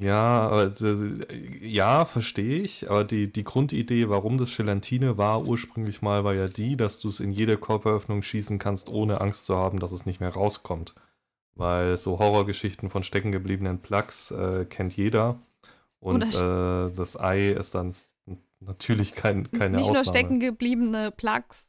[0.00, 2.90] Ja, aber, äh, ja, verstehe ich.
[2.90, 7.08] Aber die, die Grundidee, warum das Gelatine war, ursprünglich mal war ja die, dass du
[7.08, 10.94] es in jede Körperöffnung schießen kannst, ohne Angst zu haben, dass es nicht mehr rauskommt.
[11.54, 15.40] Weil so Horrorgeschichten von steckengebliebenen Plugs äh, kennt jeder.
[16.00, 17.94] Und Oder äh, das Ei ist dann
[18.60, 20.04] natürlich kein, keine nicht Ausnahme.
[20.04, 21.68] nur stecken gebliebene Plugs.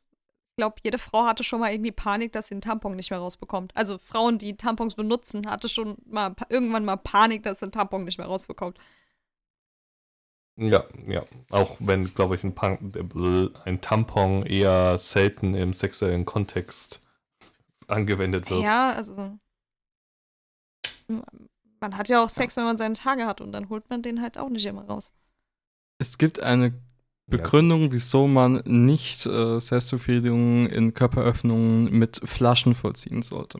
[0.59, 3.19] Ich glaube, jede Frau hatte schon mal irgendwie Panik, dass sie einen Tampon nicht mehr
[3.19, 3.71] rausbekommt.
[3.77, 8.03] Also Frauen, die Tampons benutzen, hatte schon mal irgendwann mal Panik, dass sie einen Tampon
[8.03, 8.77] nicht mehr rausbekommt.
[10.57, 11.23] Ja, ja.
[11.49, 12.93] Auch wenn, glaube ich, ein, Punk,
[13.63, 17.01] ein Tampon eher selten im sexuellen Kontext
[17.87, 18.61] angewendet wird.
[18.61, 19.39] Ja, also.
[21.07, 24.21] Man hat ja auch Sex, wenn man seine Tage hat und dann holt man den
[24.21, 25.13] halt auch nicht immer raus.
[25.99, 26.73] Es gibt eine
[27.29, 33.59] Begründung, wieso man nicht äh, Selbstbefriedigung in Körperöffnungen mit Flaschen vollziehen sollte.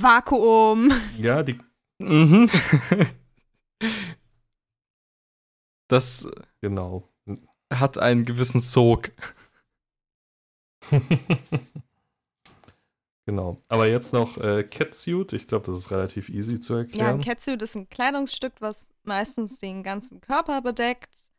[0.00, 0.90] Vakuum.
[1.18, 1.58] Ja, die.
[1.98, 2.48] Mhm.
[5.88, 6.28] das
[6.60, 7.08] Genau.
[7.72, 9.10] hat einen gewissen Sog.
[13.26, 13.60] genau.
[13.68, 15.32] Aber jetzt noch äh, Catsuit.
[15.32, 17.20] Ich glaube, das ist relativ easy zu Ja, ein erklären.
[17.22, 21.32] Catsuit ist ein Kleidungsstück, was meistens den ganzen Körper bedeckt.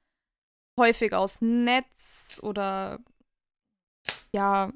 [0.80, 3.00] Häufig aus Netz oder
[4.34, 4.72] ja,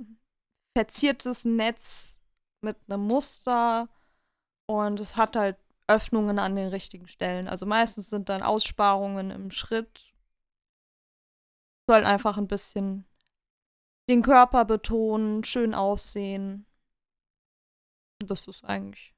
[0.75, 2.17] verziertes Netz
[2.61, 3.89] mit einem Muster.
[4.67, 7.47] Und es hat halt Öffnungen an den richtigen Stellen.
[7.47, 10.13] Also meistens sind dann Aussparungen im Schritt.
[11.87, 13.05] Soll einfach ein bisschen
[14.09, 16.65] den Körper betonen, schön aussehen.
[18.19, 19.13] Das ist eigentlich.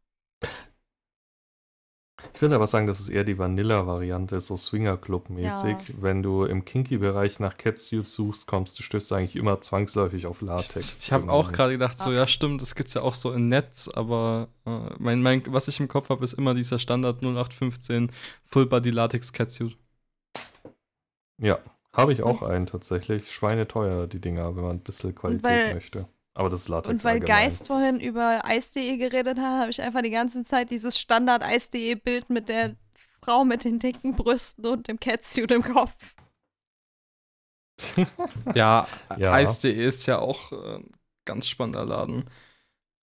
[2.33, 5.71] Ich würde aber sagen, das ist eher die Vanilla-Variante, so Swinger-Club-mäßig.
[5.89, 5.95] Ja.
[6.01, 10.41] Wenn du im Kinky-Bereich nach Catsuit suchst, kommst du, stößt du eigentlich immer zwangsläufig auf
[10.41, 10.99] Latex.
[11.03, 11.55] Ich habe auch Genau.
[11.55, 12.15] gerade gedacht, so, Okay.
[12.17, 15.79] ja, stimmt, das gibt's ja auch so im Netz, aber äh, mein, mein, was ich
[15.79, 18.11] im Kopf habe, ist immer dieser Standard 0815
[18.45, 19.77] Full Body Latex Catsuit.
[21.39, 21.59] Ja,
[21.93, 23.31] habe ich auch einen tatsächlich.
[23.31, 26.07] Schweineteuer, die Dinger, wenn man ein bisschen Qualität weil- möchte.
[26.35, 27.43] Aber das ist Latex Und weil allgemein.
[27.43, 32.49] Geist vorhin über Eis.de geredet hat, habe ich einfach die ganze Zeit dieses Standard-Eis.de-Bild mit
[32.49, 32.75] der
[33.21, 35.93] Frau mit den dicken Brüsten und dem Catsuit im Kopf.
[38.55, 39.33] Ja, Ja.
[39.33, 40.91] Eis.de ist ja auch äh, ein
[41.25, 42.25] ganz spannender Laden.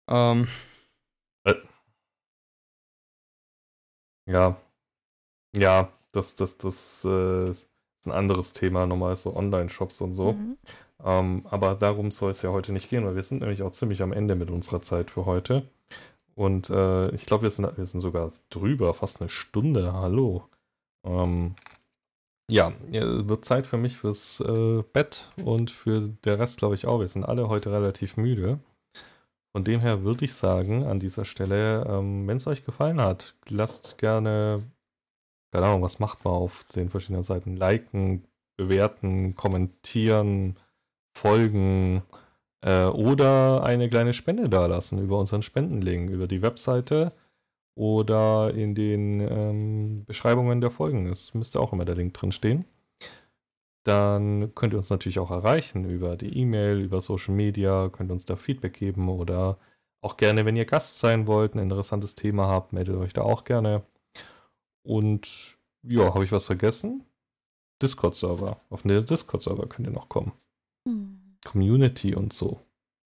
[0.09, 0.47] Ähm,
[4.25, 4.57] Ja.
[5.55, 7.67] Ja, das, das, das äh, ist
[8.05, 10.33] ein anderes Thema, nochmal so Online-Shops und so.
[10.33, 10.57] Mhm.
[11.03, 14.01] Ähm, aber darum soll es ja heute nicht gehen, weil wir sind nämlich auch ziemlich
[14.01, 15.67] am Ende mit unserer Zeit für heute.
[16.35, 19.93] Und äh, ich glaube, wir sind, wir sind sogar drüber, fast eine Stunde.
[19.93, 20.47] Hallo.
[21.05, 21.55] Ähm,
[22.49, 26.99] ja, wird Zeit für mich fürs äh, Bett und für der Rest, glaube ich, auch.
[26.99, 28.59] Wir sind alle heute relativ müde.
[29.53, 33.35] Von dem her würde ich sagen, an dieser Stelle, ähm, wenn es euch gefallen hat,
[33.47, 34.63] lasst gerne,
[35.51, 37.55] keine Ahnung, was macht man auf den verschiedenen Seiten?
[37.55, 38.25] Liken,
[38.57, 40.57] bewerten, kommentieren,
[41.13, 42.03] folgen
[42.61, 47.13] äh, oder eine kleine Spende dalassen über unseren Spendenlink, über die Webseite
[47.75, 51.07] oder in den ähm, Beschreibungen der Folgen.
[51.07, 52.65] Es müsste auch immer der Link drin stehen.
[53.83, 58.25] Dann könnt ihr uns natürlich auch erreichen über die E-Mail, über Social Media, könnt uns
[58.25, 59.57] da Feedback geben oder
[60.01, 63.43] auch gerne, wenn ihr Gast sein wollt, ein interessantes Thema habt, meldet euch da auch
[63.43, 63.83] gerne.
[64.83, 67.05] Und ja, habe ich was vergessen?
[67.81, 68.57] Discord-Server.
[68.69, 70.33] Auf den Discord-Server könnt ihr noch kommen.
[70.87, 71.37] Hm.
[71.45, 72.59] Community und so.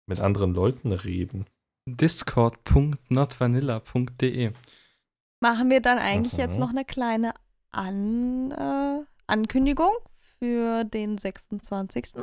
[0.07, 1.45] Mit anderen Leuten reden.
[1.87, 4.51] Discord.notvanilla.de.
[5.41, 6.39] Machen wir dann eigentlich Mhm.
[6.39, 7.33] jetzt noch eine kleine
[7.71, 9.91] An äh, Ankündigung
[10.39, 12.13] für den 26.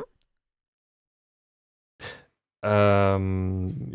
[2.63, 3.91] Ähm,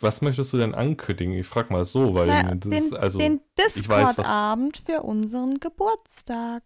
[0.00, 1.32] was möchtest du denn ankündigen?
[1.34, 3.18] Ich frag mal so, weil Na, das den, ist also.
[3.18, 6.62] den ich weiß, was- Discord-Abend für unseren Geburtstag.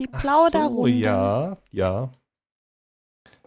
[0.00, 0.80] Die Ach Plauderrunde.
[0.80, 2.10] So, ja, ja.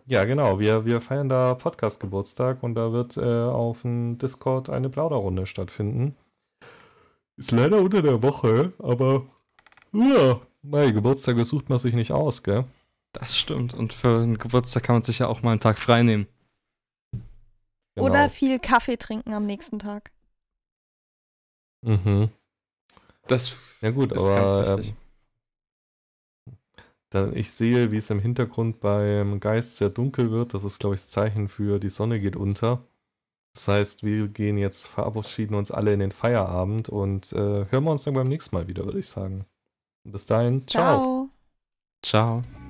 [0.09, 0.57] Ja, genau.
[0.57, 6.15] Wir, wir feiern da Podcast-Geburtstag und da wird äh, auf dem Discord eine Plauderrunde stattfinden.
[7.35, 9.25] Ist leider unter der Woche, aber
[9.91, 12.63] ja, mein Geburtstag sucht man sich nicht aus, gell?
[13.11, 13.73] Das stimmt.
[13.73, 16.27] Und für einen Geburtstag kann man sich ja auch mal einen Tag frei nehmen.
[17.95, 18.07] Genau.
[18.07, 20.11] Oder viel Kaffee trinken am nächsten Tag.
[21.81, 22.29] Mhm.
[23.27, 24.89] Das Ja gut, ist aber ganz wichtig.
[24.91, 25.06] ähm,
[27.09, 30.53] da, ich sehe, wie es im Hintergrund beim Geist sehr dunkel wird.
[30.53, 32.83] Das ist, glaube ich, das Zeichen für die Sonne geht unter.
[33.53, 37.91] Das heißt, wir gehen jetzt, verabschieden uns alle in den Feierabend und äh, hören wir
[37.91, 39.45] uns dann beim nächsten Mal wieder, würde ich sagen.
[40.03, 41.29] Bis dahin, ciao.
[42.03, 42.41] Ciao.
[42.43, 42.66] Ciao.